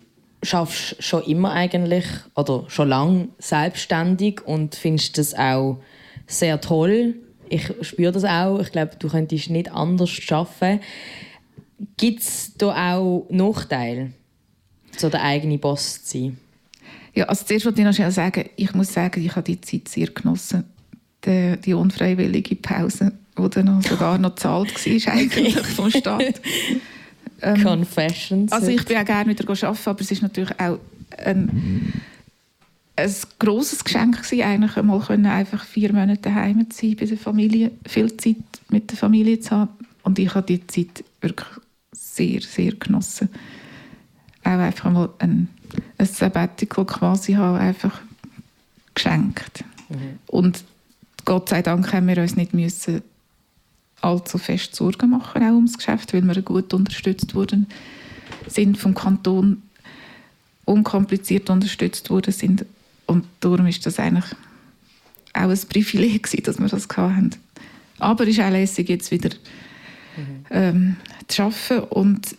[0.43, 5.79] schaffst schon immer eigentlich oder schon lange selbstständig und findest das auch
[6.27, 7.17] sehr toll.
[7.51, 8.61] Ich spüre das auch.
[8.61, 10.81] Ich glaube, du könntest nicht anders schaffen.
[11.97, 14.13] Gibt es da auch Nachteile,
[14.97, 16.39] so der eigene Boss zu sein?
[17.15, 19.89] Ja, also zuerst wollte ich noch schnell sagen, ich muss sagen, ich habe die Zeit
[19.89, 20.65] sehr genossen.
[21.25, 26.41] Die, die unfreiwillige Pause, die dann noch sogar noch gezahlt war, eigentlich vom Staat.
[27.41, 28.53] Ähm, Confessions.
[28.53, 30.79] Also ich bin auch gerne wieder arbeiten, aber es ist natürlich auch
[31.19, 31.93] ein,
[32.97, 37.19] ein grosses Geschenk gewesen, eigentlich einmal können einfach vier Monate daheim zu sein, bei der
[37.19, 38.37] Familie, viel Zeit
[38.69, 39.71] mit der Familie zu haben.
[40.03, 41.49] Und ich habe die Zeit wirklich
[41.95, 43.29] sehr, sehr genossen.
[44.43, 45.49] Auch einfach mal ein,
[45.99, 48.01] ein Sabbatical quasi haben, einfach
[48.95, 49.65] geschenkt.
[49.89, 50.19] Mhm.
[50.27, 50.65] Und
[51.25, 53.03] Gott sei Dank haben wir uns nicht müssen
[54.01, 57.67] allzu fest Sorgen machen, auch ums Geschäft, weil wir gut unterstützt wurden,
[58.47, 59.63] sind vom Kanton
[60.67, 62.67] unkompliziert unterstützt worden sind.
[63.07, 64.27] Und darum ist das eigentlich
[65.33, 67.31] auch ein Privileg gewesen, dass wir das hatten.
[67.99, 69.31] Aber es ist auch lässig, jetzt wieder
[70.17, 70.47] mhm.
[70.51, 70.97] ähm,
[71.29, 71.89] zu arbeiten.
[71.91, 72.37] Und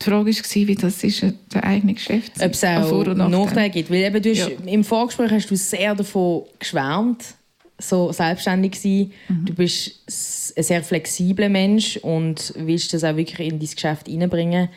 [0.00, 3.90] die Frage war, wie das ist, der eigene Geschäft Ob es auch Nachteile gibt.
[3.90, 4.56] Weil eben, du hast, ja.
[4.66, 7.24] Im Vorgespräch hast du sehr davon geschwärmt,
[7.78, 9.12] so selbstständig sein.
[9.28, 9.46] Mhm.
[9.46, 14.68] Du bist ein sehr flexibler Mensch und willst das auch wirklich in dein Geschäft hineinbringen.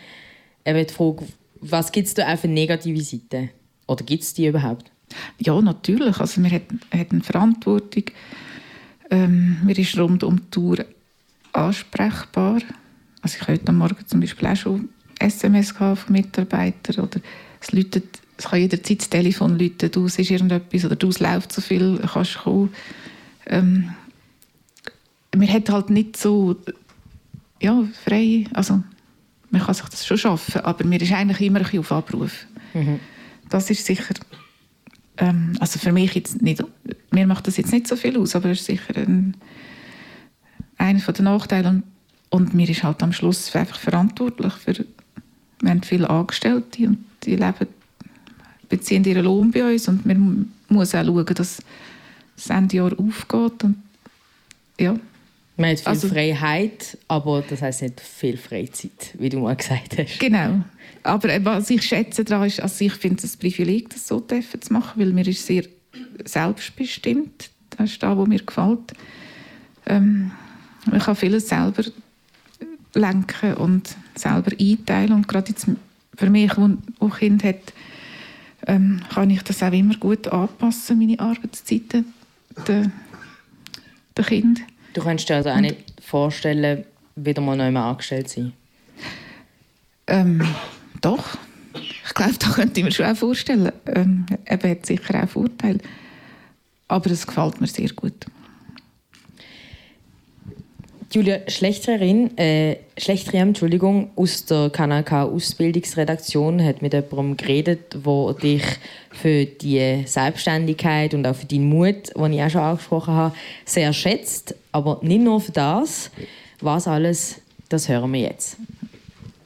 [0.66, 1.26] Eben die Frage,
[1.60, 3.50] was gibt es da auch für negative Seiten?
[3.88, 4.92] Oder gibt es die überhaupt?
[5.40, 6.20] Ja, natürlich.
[6.20, 8.04] Also wir haben, haben Verantwortung.
[9.10, 10.86] Ähm, mir ist rund um die Tour
[11.58, 12.62] ansprechbar.
[13.22, 14.90] Also ich heute Morgen zum Beispiel auch schon
[15.20, 17.20] SMS von Mitarbeitern oder
[17.60, 21.62] es läutet es kann jederzeit das Telefon läuten, du siehst irgendetwas oder du, läuft so
[21.62, 22.70] viel, kannst kommen.
[23.48, 23.90] Ähm,
[25.36, 26.56] man hat halt nicht so
[27.60, 28.84] ja, frei, also
[29.50, 32.46] man kann sich das schon schaffen, aber mir ist eigentlich immer ein bisschen auf Abruf.
[32.74, 33.00] Mhm.
[33.50, 34.14] Das ist sicher,
[35.18, 36.64] ähm, also für mich jetzt nicht,
[37.12, 39.36] mir macht das jetzt nicht so viel aus, aber es ist sicher ein,
[40.78, 41.84] einer der Nachteile und,
[42.30, 44.86] und mir ist halt am Schluss einfach verantwortlich für,
[45.62, 47.68] wir haben viele Angestellte und die leben
[48.70, 51.62] beziehen ihren Lohn bei uns und man muss auch schauen, dass
[52.36, 53.78] das Endjahr aufgeht und
[54.80, 55.00] ja.
[55.56, 59.98] Man hat viel also, Freiheit, aber das heißt nicht viel Freizeit, wie du mal gesagt
[59.98, 60.20] hast.
[60.20, 60.62] Genau.
[61.02, 64.44] Aber was ich schätze daran ist, also ich finde es ein Privileg, das so zu
[64.74, 65.64] machen, weil mir ist sehr
[66.26, 67.50] selbstbestimmt.
[67.72, 68.94] Das ist das, was mir gefällt.
[69.88, 70.32] Ähm,
[70.88, 71.84] man kann vieles selber
[72.94, 75.14] lenken und selber einteilen.
[75.14, 75.68] Und gerade jetzt
[76.16, 77.74] für mich, der ein Kind hat,
[78.66, 82.14] ähm, kann ich das auch immer gut anpassen, meine Arbeitszeiten
[82.68, 82.92] der,
[84.16, 84.62] der Kind.
[84.94, 86.84] Du kannst dir also auch nicht vorstellen,
[87.16, 88.54] wieder mal neu angestellt sein?
[90.08, 90.42] Ähm,
[91.02, 91.38] doch.
[91.74, 93.72] Ich glaube, da könnte ich mir schon auch vorstellen.
[93.86, 95.80] Ähm, eben hat sicher auch Vorteile.
[96.88, 98.26] Aber es gefällt mir sehr gut.
[101.10, 108.64] Julia Schlechterin, äh, Schlechterin, Entschuldigung, aus der KNK Ausbildungsredaktion hat mit jemandem geredet, der dich
[109.12, 113.94] für die Selbstständigkeit und auch für deinen Mut, den ich auch schon angesprochen habe, sehr
[113.94, 114.54] schätzt.
[114.74, 116.12] Aber nicht nur für das.
[116.60, 117.40] Was alles,
[117.70, 118.58] das hören wir jetzt.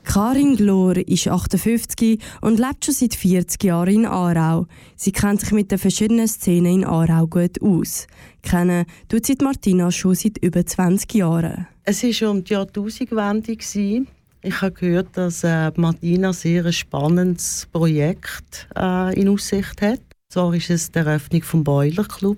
[0.03, 4.65] Karin Glor ist 58 und lebt schon seit 40 Jahren in Aarau.
[4.95, 8.07] Sie kennt sich mit den verschiedenen Szenen in Aarau gut aus.
[8.41, 11.67] Kennen tut sie Martina schon seit über 20 Jahren.
[11.83, 13.57] Es war um die Jahrtausendwende.
[14.43, 20.01] Ich habe gehört, dass äh, Martina sehr ein spannendes Projekt äh, in Aussicht hat.
[20.31, 22.37] Zwar war es die Eröffnung des Boiler Club.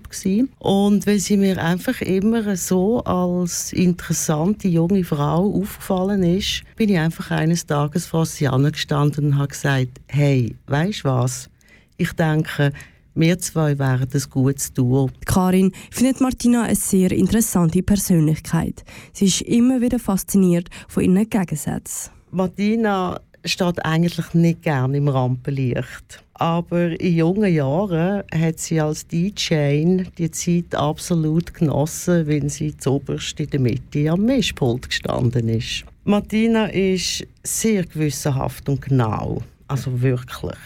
[0.57, 6.97] Und weil sie mir einfach immer so als interessante junge Frau aufgefallen ist, bin ich
[6.97, 11.51] einfach eines Tages vor sie angestanden und habe gesagt, hey, weißt du was?
[11.97, 12.71] Ich denke,
[13.13, 15.11] wir zwei wären ein gutes Duo.
[15.27, 18.83] Karin findet Martina eine sehr interessante Persönlichkeit.
[19.11, 22.11] Sie ist immer wieder fasziniert von ihren Gegensätzen.
[22.31, 26.23] Martina steht eigentlich nicht gerne im Rampenlicht.
[26.35, 33.39] Aber in jungen Jahren hat sie als DJ die Zeit absolut genossen, wenn sie zuoberst
[33.39, 35.85] in der Mitte am Mischpult gestanden ist.
[36.05, 40.57] Martina ist sehr gewissenhaft und genau, also wirklich.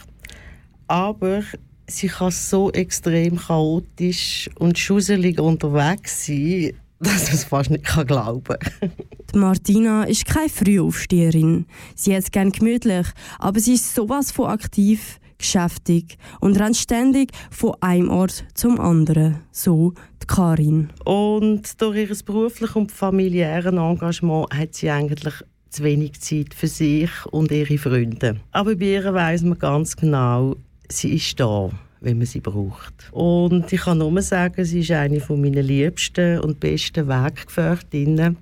[0.87, 1.43] Aber
[1.87, 8.43] sie kann so extrem chaotisch und schusselig unterwegs sein, dass man es fast nicht glauben
[8.43, 8.91] kann.
[9.33, 11.65] Martina ist keine Frühaufsteherin.
[11.95, 13.07] Sie hat es gerne gemütlich,
[13.39, 19.41] aber sie ist sowas von aktiv, geschäftig und rennt ständig von einem Ort zum anderen.
[19.51, 20.89] So die Karin.
[21.05, 25.35] Und durch ihr berufliches und familiäres Engagement hat sie eigentlich
[25.69, 28.37] zu wenig Zeit für sich und ihre Freunde.
[28.51, 30.55] Aber bei ihr weiss man ganz genau,
[30.89, 31.69] sie ist da
[32.01, 32.93] wenn man sie braucht.
[33.11, 38.37] Und ich kann nur sagen, sie ist eine meiner liebsten und besten Weggefährtinnen.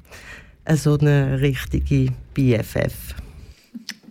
[0.73, 3.15] So eine richtige BFF.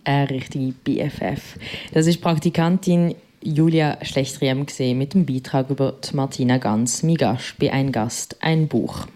[0.03, 1.57] Eine richtige BFF.
[1.93, 4.65] Das ist Praktikantin Julia Schlechtriem
[4.97, 9.07] mit dem Beitrag über Martina Ganz, mein Gast bei «Ein Gast, ein Buch».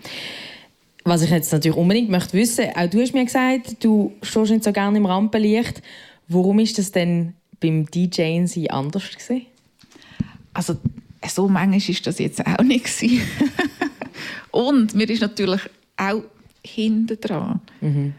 [1.04, 4.64] Was ich jetzt natürlich unbedingt möchte wissen, auch du hast mir gesagt, du stehst nicht
[4.64, 5.82] so gerne im Rampenlicht.
[6.28, 9.48] Warum ist das denn beim DJing sie anders gewesen?
[10.60, 10.76] Also
[11.26, 12.90] so manchmal war das jetzt auch nicht.
[14.52, 15.62] und mir ist natürlich
[15.96, 16.22] auch
[16.66, 17.62] hinten dran.
[17.80, 18.14] Mhm.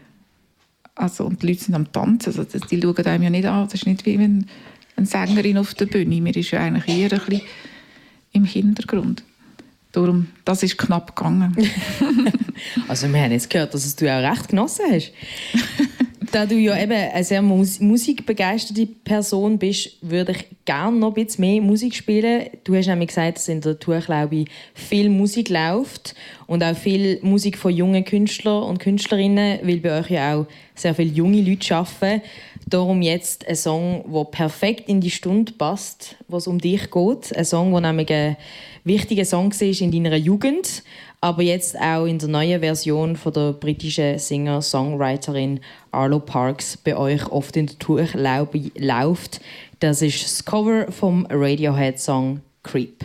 [0.95, 3.65] Also, und die Leute sind am Tanzen, also die schauen einem ja nicht an.
[3.65, 4.47] Das ist nicht wie wenn
[4.95, 6.19] eine Sängerin auf der Bühne.
[6.19, 7.41] Mir ist ja eigentlich eher ein bisschen
[8.31, 9.23] im Hintergrund.
[9.91, 11.55] Darum, das ist knapp gegangen.
[12.87, 15.11] also wir haben jetzt gehört, dass du auch recht genossen hast.
[16.31, 21.25] da du ja eben eine sehr mus musikbegeisterte Person bist, würde ich gerne noch ein
[21.25, 22.47] bisschen mehr Musik spielen.
[22.63, 26.15] Du hast nämlich gesagt, dass in der Tour, glaube ich, viel Musik läuft
[26.47, 30.95] und auch viel Musik von jungen Künstlern und Künstlerinnen, weil bei euch ja auch sehr
[30.95, 32.21] viele junge Leute arbeiten.
[32.71, 37.35] Darum jetzt ein Song, der perfekt in die Stunde passt, was um dich geht.
[37.35, 38.37] Ein Song, der nämlich ein
[38.85, 40.81] wichtiger Song war in deiner Jugend,
[41.19, 45.59] aber jetzt auch in der neuen Version von der britischen Singer-Songwriterin
[45.91, 49.41] Arlo Parks bei euch oft in der Tour läuft.
[49.81, 53.03] Das ist das Cover vom Radiohead-Song Creep.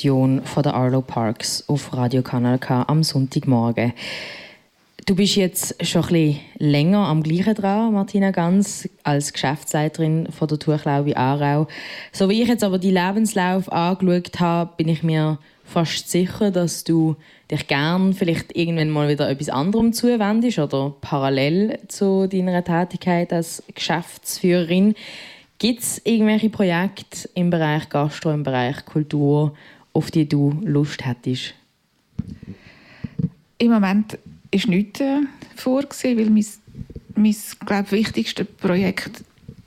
[0.00, 3.92] Version von der Arlo Parks auf Radio Kanal K am Sonntagmorgen.
[5.04, 10.48] Du bist jetzt schon ein bisschen länger am gleichen dran, Martina Ganz, als Geschäftsleiterin von
[10.48, 11.66] der Tuchlaube Aarau.
[12.12, 16.82] So wie ich jetzt aber die Lebenslauf angeschaut habe, bin ich mir fast sicher, dass
[16.84, 17.16] du
[17.50, 23.62] dich gern vielleicht irgendwann mal wieder etwas anderem zuwendest oder parallel zu deiner Tätigkeit als
[23.74, 24.94] Geschäftsführerin.
[25.58, 29.52] Gibt es irgendwelche Projekte im Bereich Gastro, im Bereich Kultur,
[29.92, 31.54] auf die du Lust hättest?
[33.58, 34.18] Im Moment
[34.50, 35.20] ist nichts äh,
[35.56, 36.46] vorgesehen, weil mein,
[37.14, 37.36] mein
[37.66, 39.24] glaub, wichtigste Projekt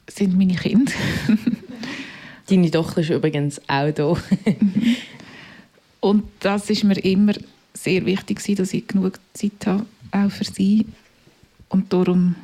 [0.10, 0.92] sind meine Kinder.
[2.48, 4.18] Deine Tochter ist übrigens auch da.
[6.02, 7.34] Und das ist mir immer
[7.74, 10.86] sehr wichtig, dass ich genug Zeit habe, auch für sie.
[11.70, 12.36] Und darum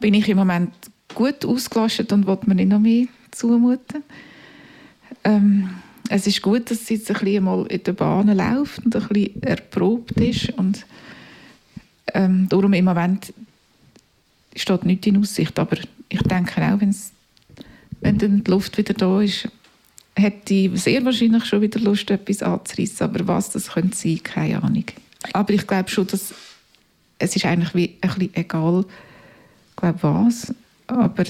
[0.00, 0.72] bin ich im Moment
[1.14, 4.02] gut ausgelastet und will mir nicht noch mehr zumuten.
[5.24, 5.70] Ähm,
[6.08, 9.08] es ist gut, dass sie jetzt ein bisschen mal in der Bahn läuft und ein
[9.08, 10.50] bisschen erprobt ist.
[10.50, 10.86] Und
[12.14, 13.32] ähm, darum im Moment
[14.56, 15.58] steht nichts in Aussicht.
[15.58, 15.76] Aber
[16.08, 17.12] ich denke auch, wenn's,
[18.00, 19.48] wenn dann die Luft wieder da ist,
[20.16, 23.04] hätte ich sehr wahrscheinlich schon wieder Lust, etwas anzureissen.
[23.04, 24.84] Aber was das könnte sein, keine Ahnung.
[25.32, 26.34] Aber ich glaube schon, dass
[27.18, 28.84] es ist eigentlich wie ein bisschen egal,
[29.76, 30.54] glaube was.
[30.86, 31.24] Aber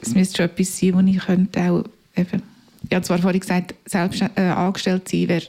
[0.00, 1.84] es müsste schon etwas sein, wo ich könnte auch
[2.16, 2.42] eben,
[2.88, 5.42] ich habe zwar vorhin gesagt, selbst äh, angestellt sein wäre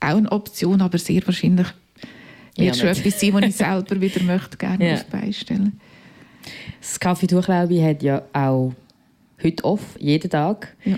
[0.00, 1.66] auch eine Option, aber sehr wahrscheinlich
[2.56, 2.98] Ja, wird schon nicht.
[3.06, 4.94] etwas sein, wo ich selber wieder möchte gerne Ja.
[4.94, 5.80] auf die Beine stellen.
[6.80, 8.72] Das Café Tuchlaube hat ja auch
[9.42, 10.74] heute off, jeden Tag.
[10.84, 10.96] Ja.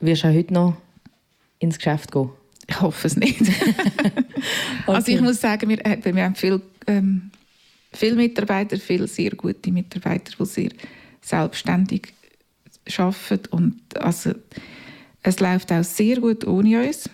[0.00, 0.76] Wirst du auch heute noch
[1.58, 2.30] ins Geschäft gehen?
[2.68, 3.40] Ich hoffe es nicht.
[4.86, 7.30] Also ich muss sagen, wir, äh, wir haben viel, ähm,
[7.92, 10.70] viele Mitarbeiter, viele sehr gute Mitarbeiter, die sehr
[11.20, 12.14] selbstständig
[12.96, 13.40] arbeiten.
[13.50, 14.32] Und also,
[15.22, 17.10] es läuft auch sehr gut ohne uns,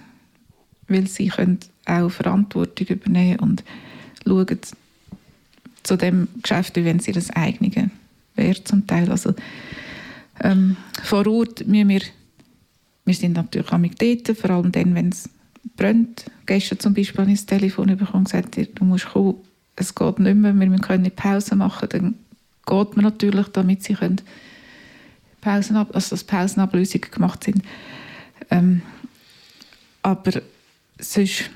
[0.89, 3.65] weil sie können auch Verantwortung übernehmen und
[4.25, 4.59] schauen
[5.83, 7.91] zu dem Geschäft, wie wenn sie das eigene
[8.35, 9.11] wäre zum Teil.
[9.11, 9.35] Also,
[10.41, 12.03] ähm, vor Ort müssen wir,
[13.05, 15.29] wir sind natürlich auch dort, vor allem dann, wenn es
[15.77, 16.27] brennt.
[16.45, 19.37] Gestern zum Beispiel habe ich das Telefon bekommen und gesagt, du musst kommen,
[19.77, 21.89] es geht nicht mehr, wir können nicht Pause machen.
[21.89, 22.15] Dann
[22.67, 24.21] geht man natürlich, damit sie können
[25.47, 27.63] Pausen ab, also dass Pausenablösungen gemacht sind.
[28.51, 28.83] Ähm,
[30.03, 30.41] aber
[30.99, 31.51] sonst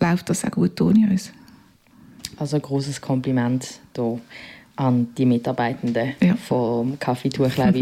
[0.00, 1.30] läuft das auch gut ohne uns.
[2.36, 4.20] Also ein großes Kompliment hier
[4.74, 6.34] an die Mitarbeitenden Ja.
[6.34, 7.30] vom Café.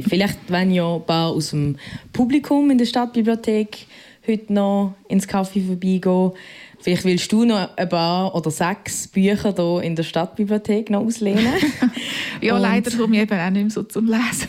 [0.02, 1.76] Vielleicht, wenn ja ein paar aus dem
[2.12, 3.86] Publikum in der Stadtbibliothek
[4.26, 6.32] heute noch ins Café vorbeigehen.
[6.82, 11.46] Vielleicht willst du noch ein paar oder sechs Bücher hier in der Stadtbibliothek noch auslehnen.
[12.42, 14.48] Ja, Und- leider komme ich eben auch nicht mehr so zum Lesen.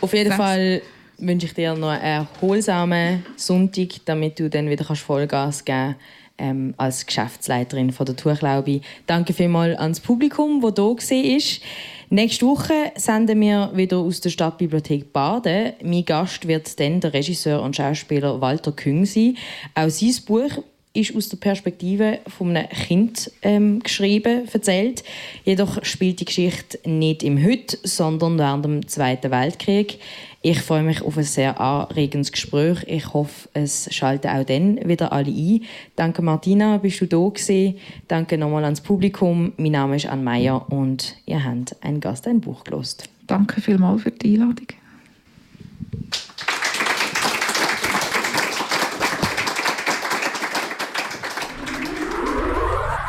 [0.00, 0.36] Auf jeden Sechs.
[0.42, 0.82] Fall
[1.18, 5.96] wünsche ich dir noch einen erholsamen Sonntag, damit du dann wieder kannst Vollgas geben
[6.40, 8.80] ähm, als Geschäftsleiterin von der Tuchlaube.
[9.06, 11.68] Danke vielmals ans Publikum, das hier war.
[12.12, 15.74] Nächste Woche senden wir wieder aus der Stadtbibliothek Baden.
[15.84, 19.36] Mein Gast wird dann der Regisseur und Schauspieler Walter Küng sein.
[19.74, 20.50] Auch sein Buch
[20.92, 25.04] ist aus der Perspektive von einem Kind ähm, geschrieben, erzählt.
[25.44, 30.00] Jedoch spielt die Geschichte nicht im Heute, sondern während dem Zweiten Weltkrieg.
[30.42, 32.82] Ich freue mich auf ein sehr anregendes Gespräch.
[32.86, 35.64] Ich hoffe, es schalten auch dann wieder alle ein.
[35.96, 37.76] Danke Martina, bist du da gewesen.
[38.08, 39.52] Danke nochmal ans Publikum.
[39.58, 43.10] Mein Name ist Anne Meyer und ihr habt einen Gast ein Buch gelost.
[43.26, 44.68] danke vielmals für die Einladung.